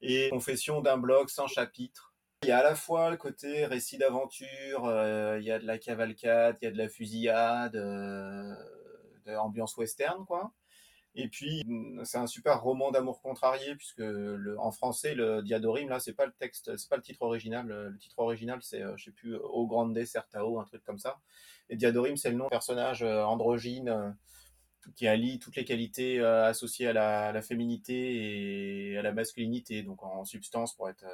Et 0.00 0.30
confession 0.30 0.80
d'un 0.80 0.98
blog 0.98 1.28
sans 1.28 1.46
chapitre 1.46 2.12
il 2.42 2.48
y 2.48 2.50
a 2.52 2.58
à 2.58 2.62
la 2.64 2.74
fois 2.74 3.10
le 3.10 3.16
côté 3.16 3.66
récit 3.66 3.98
d'aventure, 3.98 4.86
euh, 4.86 5.38
il 5.38 5.44
y 5.44 5.52
a 5.52 5.60
de 5.60 5.64
la 5.64 5.78
cavalcade, 5.78 6.58
il 6.60 6.64
y 6.64 6.68
a 6.68 6.72
de 6.72 6.78
la 6.78 6.88
fusillade, 6.88 7.76
euh, 7.76 8.52
de 9.26 9.78
western, 9.78 10.24
quoi. 10.26 10.50
Et 11.14 11.28
puis, 11.28 11.62
c'est 12.04 12.18
un 12.18 12.26
super 12.26 12.62
roman 12.62 12.90
d'amour 12.90 13.20
contrarié, 13.20 13.74
puisque 13.76 14.02
en 14.58 14.72
français, 14.72 15.14
le 15.14 15.42
Diadorim, 15.42 15.88
là, 15.88 16.00
c'est 16.00 16.14
pas 16.14 16.24
le 16.24 16.32
texte, 16.32 16.76
c'est 16.76 16.88
pas 16.88 16.96
le 16.96 17.02
titre 17.02 17.22
original. 17.22 17.66
Le, 17.66 17.98
titre 17.98 18.18
original, 18.18 18.60
c'est, 18.62 18.82
euh, 18.82 18.96
je 18.96 19.04
sais 19.04 19.10
plus, 19.12 19.36
Au 19.36 19.66
Grande 19.66 19.98
Certao, 20.04 20.58
un 20.58 20.64
truc 20.64 20.82
comme 20.84 20.98
ça. 20.98 21.20
Et 21.68 21.76
Diadorim, 21.76 22.16
c'est 22.16 22.30
le 22.30 22.36
nom 22.36 22.44
d'un 22.44 22.50
personnage 22.50 23.02
androgyne 23.02 24.16
qui 24.96 25.06
allie 25.06 25.38
toutes 25.38 25.56
les 25.56 25.64
qualités 25.64 26.20
associées 26.20 26.88
à 26.88 26.92
la, 26.92 27.26
à 27.28 27.32
la, 27.32 27.42
féminité 27.42 28.92
et 28.92 28.98
à 28.98 29.02
la 29.02 29.12
masculinité. 29.12 29.82
Donc, 29.82 30.02
en 30.02 30.24
substance, 30.24 30.74
pour 30.74 30.88
être 30.88 31.04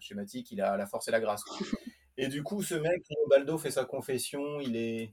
schématique, 0.00 0.50
il 0.50 0.60
a 0.60 0.76
la 0.76 0.86
force 0.86 1.08
et 1.08 1.10
la 1.10 1.20
grâce. 1.20 1.42
Et 2.18 2.28
du 2.28 2.42
coup, 2.42 2.62
ce 2.62 2.74
mec, 2.74 3.06
Baldo, 3.28 3.58
fait 3.58 3.70
sa 3.70 3.84
confession, 3.84 4.60
il 4.60 4.76
est. 4.76 5.12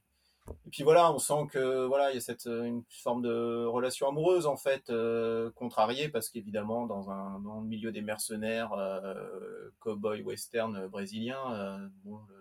Et 0.66 0.70
puis 0.70 0.84
voilà, 0.84 1.14
on 1.14 1.20
sent 1.20 1.48
que 1.52 1.86
voilà, 1.86 2.12
il 2.12 2.16
y 2.16 2.18
a 2.18 2.22
cette 2.22 2.46
une 2.46 2.84
forme 2.90 3.22
de 3.22 3.66
relation 3.66 4.10
amoureuse 4.10 4.46
en 4.46 4.58
fait 4.58 4.90
euh, 4.90 5.52
contrariée 5.52 6.10
parce 6.10 6.30
qu'évidemment 6.30 6.86
dans 6.86 7.10
un 7.10 7.40
dans 7.40 7.62
le 7.62 7.68
milieu 7.68 7.92
des 7.92 8.02
mercenaires, 8.02 8.74
euh, 8.74 9.70
cowboy 9.80 10.22
western 10.22 10.88
brésilien, 10.88 11.40
euh, 11.54 11.88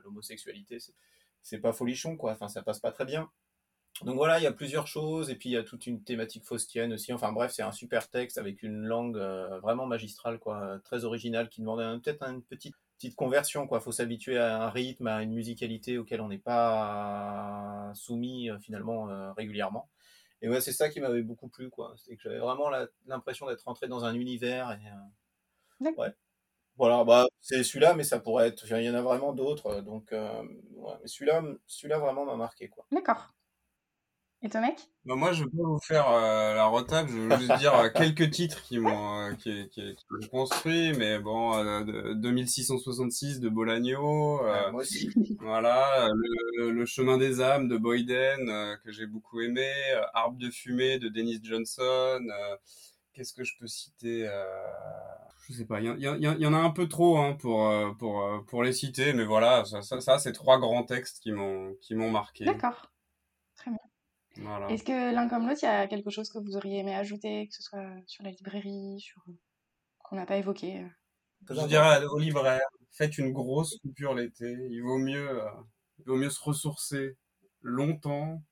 l'homosexualité 0.05 0.79
c'est 1.43 1.59
pas 1.59 1.73
folichon 1.73 2.17
quoi. 2.17 2.33
Enfin, 2.33 2.49
ça 2.49 2.63
passe 2.63 2.81
pas 2.81 2.93
très 2.93 3.05
bien. 3.05 3.31
Donc 4.05 4.17
voilà, 4.17 4.39
il 4.39 4.43
y 4.43 4.47
a 4.47 4.53
plusieurs 4.53 4.87
choses, 4.87 5.31
et 5.31 5.37
puis 5.37 5.51
il 5.51 5.53
y 5.53 5.57
a 5.57 5.63
toute 5.63 5.87
une 5.87 6.03
thématique 6.03 6.45
faustienne 6.45 6.93
aussi. 6.93 7.13
Enfin 7.13 7.33
bref, 7.33 7.53
c'est 7.53 7.63
un 7.63 7.73
super 7.73 8.11
texte 8.11 8.39
avec 8.39 8.63
une 8.63 8.85
langue 8.85 9.17
euh, 9.17 9.59
vraiment 9.61 9.87
magistrale, 9.87 10.39
quoi, 10.39 10.79
très 10.85 11.05
originale, 11.05 11.49
qui 11.49 11.61
demande 11.61 12.03
peut-être 12.03 12.23
une 12.23 12.43
petite, 12.43 12.75
petite 12.97 13.15
conversion, 13.15 13.67
quoi. 13.67 13.81
Faut 13.81 13.93
s'habituer 13.93 14.39
à 14.39 14.65
un 14.65 14.71
rythme, 14.71 15.07
à 15.07 15.23
une 15.23 15.33
musicalité 15.33 15.99
auquel 15.99 16.21
on 16.21 16.29
n'est 16.29 16.39
pas 16.39 17.93
soumis 17.95 18.51
euh, 18.51 18.59
finalement 18.59 19.09
euh, 19.09 19.33
régulièrement. 19.33 19.89
Et 20.41 20.49
ouais, 20.49 20.61
c'est 20.61 20.73
ça 20.73 20.89
qui 20.89 21.01
m'avait 21.01 21.23
beaucoup 21.23 21.49
plu, 21.49 21.71
quoi. 21.71 21.95
C'est 21.97 22.17
que 22.17 22.23
j'avais 22.23 22.39
vraiment 22.39 22.71
l'impression 23.07 23.47
d'être 23.47 23.63
rentré 23.63 23.87
dans 23.87 24.05
un 24.05 24.15
univers. 24.15 24.73
Et, 24.73 25.87
ouais. 25.97 26.13
Voilà, 26.77 27.05
bah, 27.05 27.27
c'est 27.41 27.63
celui-là, 27.63 27.95
mais 27.95 28.03
ça 28.03 28.19
pourrait 28.19 28.49
être. 28.49 28.67
Il 28.69 28.83
y 28.83 28.91
en 28.91 28.95
a 28.95 29.03
vraiment 29.03 29.33
d'autres. 29.35 29.83
Donc, 29.83 30.11
ouais, 30.11 30.97
celui-là, 31.05 31.45
celui-là 31.67 31.99
vraiment 31.99 32.25
m'a 32.25 32.35
marqué, 32.35 32.69
quoi. 32.69 32.85
D'accord. 32.91 33.33
Et 34.45 34.49
ton 34.49 34.61
mec? 34.61 34.77
Bah, 35.05 35.15
Moi, 35.15 35.33
je 35.33 35.45
vais 35.45 35.51
pas 35.51 35.63
vous 35.63 35.79
faire 35.79 36.11
euh, 36.11 36.55
la 36.55 36.67
retape. 36.67 37.07
Je 37.09 37.15
veux 37.15 37.39
juste 37.39 37.59
dire 37.59 37.75
euh, 37.77 37.89
quelques 37.95 38.29
titres 38.31 38.61
qui 38.63 38.81
m'ont 38.81 39.21
euh, 39.21 39.35
qui, 39.35 39.69
qui, 39.69 39.95
qui 39.95 40.29
construit. 40.29 40.93
Mais 40.95 41.21
bon, 41.21 41.85
2666 42.15 43.39
de 43.39 43.49
Bolagno. 43.49 44.43
moi 44.73 44.81
aussi. 44.81 45.11
Voilà, 45.41 46.09
le, 46.57 46.87
chemin 46.87 47.19
des 47.19 47.41
âmes 47.41 47.69
de 47.69 47.77
Boyden 47.77 48.77
que 48.85 48.93
j'ai 48.93 49.07
beaucoup 49.07 49.41
aimé. 49.41 49.69
Arbre 50.15 50.39
de 50.39 50.51
fumée 50.51 50.99
de 50.99 51.09
Dennis 51.09 51.41
Johnson. 51.43 52.21
Qu'est-ce 53.13 53.35
que 53.35 53.45
je 53.45 53.53
peux 53.59 53.67
citer 53.67 54.29
je 55.49 55.55
sais 55.55 55.65
pas, 55.65 55.81
il 55.81 55.87
y, 55.99 56.07
y, 56.07 56.47
en 56.47 56.55
a 56.55 56.59
un 56.59 56.71
peu 56.71 56.89
trop 56.89 57.19
hein, 57.19 57.33
pour, 57.33 57.69
pour, 57.99 58.45
pour 58.47 58.63
les 58.63 58.73
citer, 58.73 59.13
mais 59.13 59.25
voilà, 59.25 59.65
ça, 59.65 59.83
ça, 59.83 60.01
ça 60.01 60.19
c'est 60.19 60.33
trois 60.33 60.61
grands 60.61 60.85
textes 60.85 61.19
qui 61.21 61.33
m'ont 61.33 61.75
qui 61.81 61.97
m'ont 61.97 62.13
marqué. 62.13 62.45
D'accord, 62.45 62.92
Est-ce 64.69 64.85
que 64.85 65.15
l'un 65.15 65.29
comme 65.29 65.47
l'autre, 65.47 65.61
il 65.63 65.67
y 65.67 65.69
a 65.69 65.87
quelque 65.87 66.11
chose 66.11 66.31
que 66.31 66.39
vous 66.39 66.57
auriez 66.57 66.79
aimé 66.79 66.95
ajouter, 66.95 67.47
que 67.49 67.55
ce 67.55 67.63
soit 67.63 67.87
sur 68.07 68.25
la 68.25 68.31
librairie, 68.31 68.99
sur 69.01 69.23
qu'on 69.99 70.17
n'a 70.17 70.27
pas 70.27 70.37
évoqué 70.37 70.81
euh? 70.81 70.89
Je 71.51 71.67
dirais 71.67 72.05
aux 72.07 72.19
libraires, 72.19 72.69
faites 72.93 73.19
une 73.19 73.33
grosse 73.33 73.79
coupure 73.79 74.15
l'été. 74.15 74.57
Il 74.71 74.81
vaut 74.83 74.99
mieux, 74.99 75.43
euh, 75.43 75.51
il 75.99 76.05
vaut 76.07 76.17
mieux 76.17 76.31
se 76.31 76.41
ressourcer 76.41 77.17
longtemps 77.61 78.43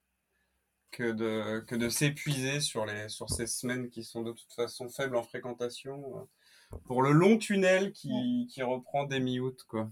que 0.90 1.12
de, 1.12 1.60
que 1.60 1.76
de 1.76 1.88
s'épuiser 1.88 2.60
sur, 2.60 2.84
les, 2.84 3.08
sur 3.08 3.30
ces 3.30 3.46
semaines 3.46 3.90
qui 3.90 4.02
sont 4.02 4.22
de 4.22 4.32
toute 4.32 4.52
façon 4.52 4.88
faibles 4.88 5.16
en 5.16 5.22
fréquentation. 5.22 6.18
Euh, 6.18 6.76
pour 6.84 7.02
le 7.02 7.12
long 7.12 7.38
tunnel 7.38 7.92
qui, 7.92 8.48
qui 8.50 8.62
reprend 8.62 9.04
des 9.04 9.20
mi-août, 9.20 9.64
quoi 9.68 9.90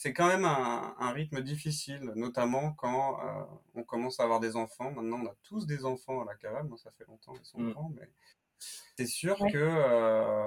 c'est 0.00 0.12
quand 0.12 0.28
même 0.28 0.44
un, 0.44 1.10
rythme 1.10 1.40
difficile, 1.40 2.12
notamment 2.14 2.72
quand 2.74 3.18
euh, 3.18 3.42
on 3.74 3.82
commence 3.82 4.20
à 4.20 4.22
avoir 4.22 4.38
des 4.38 4.54
enfants. 4.54 4.92
Maintenant, 4.92 5.18
on 5.24 5.26
a 5.26 5.34
tous 5.42 5.66
des 5.66 5.84
enfants 5.84 6.22
à 6.22 6.24
la 6.24 6.36
cavale. 6.36 6.68
Moi, 6.68 6.78
ça 6.78 6.92
fait 6.92 7.04
longtemps 7.08 7.32
qu'ils 7.32 7.46
sont 7.46 7.58
mmh. 7.58 7.72
grands, 7.72 7.90
mais 7.96 8.08
c'est 8.96 9.08
sûr 9.08 9.36
que 9.36 9.56
euh, 9.56 10.46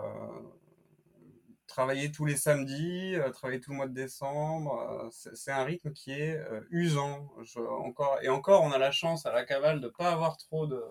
travailler 1.68 2.14
tous 2.14 2.24
les 2.24 2.38
samedis, 2.38 3.16
euh, 3.16 3.30
travailler 3.32 3.60
tout 3.60 3.72
le 3.72 3.76
mois 3.76 3.88
de 3.88 3.94
décembre, 3.94 5.10
c'est 5.12 5.52
un 5.52 5.66
rythme 5.66 5.92
qui 5.92 6.14
est 6.14 6.42
usant. 6.70 7.30
encore, 7.58 8.20
et 8.22 8.30
encore, 8.30 8.64
on 8.64 8.72
a 8.72 8.78
la 8.78 8.92
chance 8.92 9.26
à 9.26 9.34
la 9.34 9.44
cavale 9.44 9.82
de 9.82 9.88
ne 9.88 9.92
pas 9.92 10.14
avoir 10.14 10.38
trop 10.38 10.66
de 10.66 10.82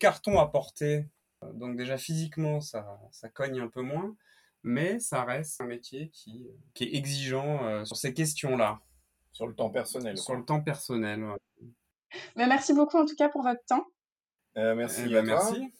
cartons 0.00 0.40
à 0.40 0.48
porter. 0.48 1.06
Donc 1.54 1.76
déjà 1.76 1.96
physiquement, 1.96 2.60
ça, 2.60 2.98
ça 3.12 3.28
cogne 3.28 3.60
un 3.60 3.68
peu 3.68 3.82
moins 3.82 4.16
mais 4.68 5.00
ça 5.00 5.24
reste 5.24 5.60
un 5.62 5.66
métier 5.66 6.10
qui, 6.10 6.46
qui 6.74 6.84
est 6.84 6.94
exigeant 6.94 7.64
euh, 7.64 7.84
sur 7.84 7.96
ces 7.96 8.12
questions-là. 8.12 8.80
Sur 9.32 9.46
le 9.46 9.54
temps 9.54 9.70
personnel. 9.70 10.18
Sur 10.18 10.34
le 10.34 10.44
temps 10.44 10.60
personnel, 10.60 11.24
Mais 12.36 12.46
merci 12.46 12.74
beaucoup 12.74 12.98
en 12.98 13.06
tout 13.06 13.16
cas 13.16 13.28
pour 13.28 13.42
votre 13.42 13.64
temps. 13.64 13.86
Euh, 14.58 14.74
merci. 14.74 15.02
Eh 15.06 15.08
ben, 15.08 15.24
merci. 15.24 15.72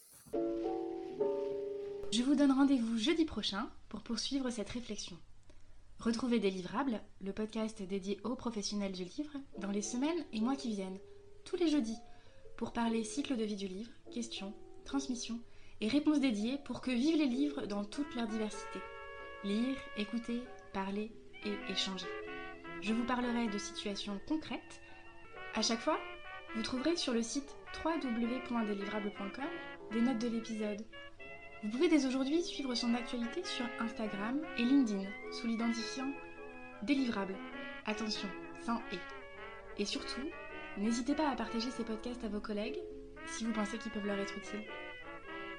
Je 2.12 2.22
vous 2.22 2.35
donne 2.35 2.53
rendez-vous 2.53 2.96
jeudi 2.96 3.27
prochain 3.27 3.68
pour 3.90 4.03
poursuivre 4.03 4.48
cette 4.51 4.70
réflexion. 4.70 5.18
Retrouvez 5.98 6.38
Délivrable, 6.38 7.01
le 7.20 7.33
podcast 7.33 7.83
dédié 7.83 8.18
aux 8.24 8.37
professionnels 8.37 8.92
du 8.92 9.05
livre, 9.05 9.37
dans 9.59 9.70
les 9.70 9.83
semaines 9.83 10.24
et 10.33 10.40
mois 10.40 10.57
qui 10.57 10.70
viennent, 10.70 10.98
tous 11.44 11.57
les 11.57 11.68
jeudis, 11.68 11.98
pour 12.57 12.72
parler 12.72 13.05
cycle 13.05 13.37
de 13.37 13.44
vie 13.44 13.57
du 13.57 13.66
livre, 13.66 13.90
questions, 14.12 14.55
transmission 14.85 15.40
et 15.80 15.88
réponses 15.88 16.20
dédiées 16.20 16.58
pour 16.64 16.80
que 16.80 16.90
vivent 16.90 17.18
les 17.18 17.26
livres 17.26 17.66
dans 17.66 17.84
toute 17.84 18.14
leur 18.14 18.26
diversité. 18.26 18.80
Lire, 19.44 19.76
écouter, 19.96 20.42
parler 20.72 21.12
et 21.44 21.72
échanger. 21.72 22.08
Je 22.80 22.92
vous 22.92 23.04
parlerai 23.04 23.48
de 23.48 23.58
situations 23.58 24.20
concrètes. 24.26 24.80
À 25.54 25.62
chaque 25.62 25.80
fois, 25.80 25.98
vous 26.54 26.62
trouverez 26.62 26.96
sur 26.96 27.12
le 27.12 27.22
site 27.22 27.56
www.délivrable.com 27.84 29.44
des 29.92 30.00
notes 30.00 30.18
de 30.18 30.28
l'épisode. 30.28 30.84
Vous 31.62 31.70
pouvez 31.70 31.88
dès 31.88 32.06
aujourd'hui 32.06 32.42
suivre 32.42 32.74
son 32.74 32.94
actualité 32.94 33.42
sur 33.44 33.64
Instagram 33.80 34.40
et 34.58 34.62
LinkedIn 34.62 35.08
sous 35.32 35.46
l'identifiant 35.46 36.10
Délivrable. 36.82 37.34
Attention, 37.86 38.28
sans 38.64 38.80
et. 38.92 39.82
Et 39.82 39.84
surtout, 39.84 40.22
n'hésitez 40.76 41.14
pas 41.14 41.28
à 41.28 41.36
partager 41.36 41.70
ces 41.70 41.84
podcasts 41.84 42.22
à 42.24 42.28
vos 42.28 42.40
collègues 42.40 42.78
si 43.26 43.44
vous 43.44 43.52
pensez 43.52 43.78
qu'ils 43.78 43.90
peuvent 43.90 44.06
leur 44.06 44.18
être 44.18 44.36
utiles. 44.36 44.64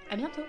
À 0.09 0.15
bientôt 0.15 0.41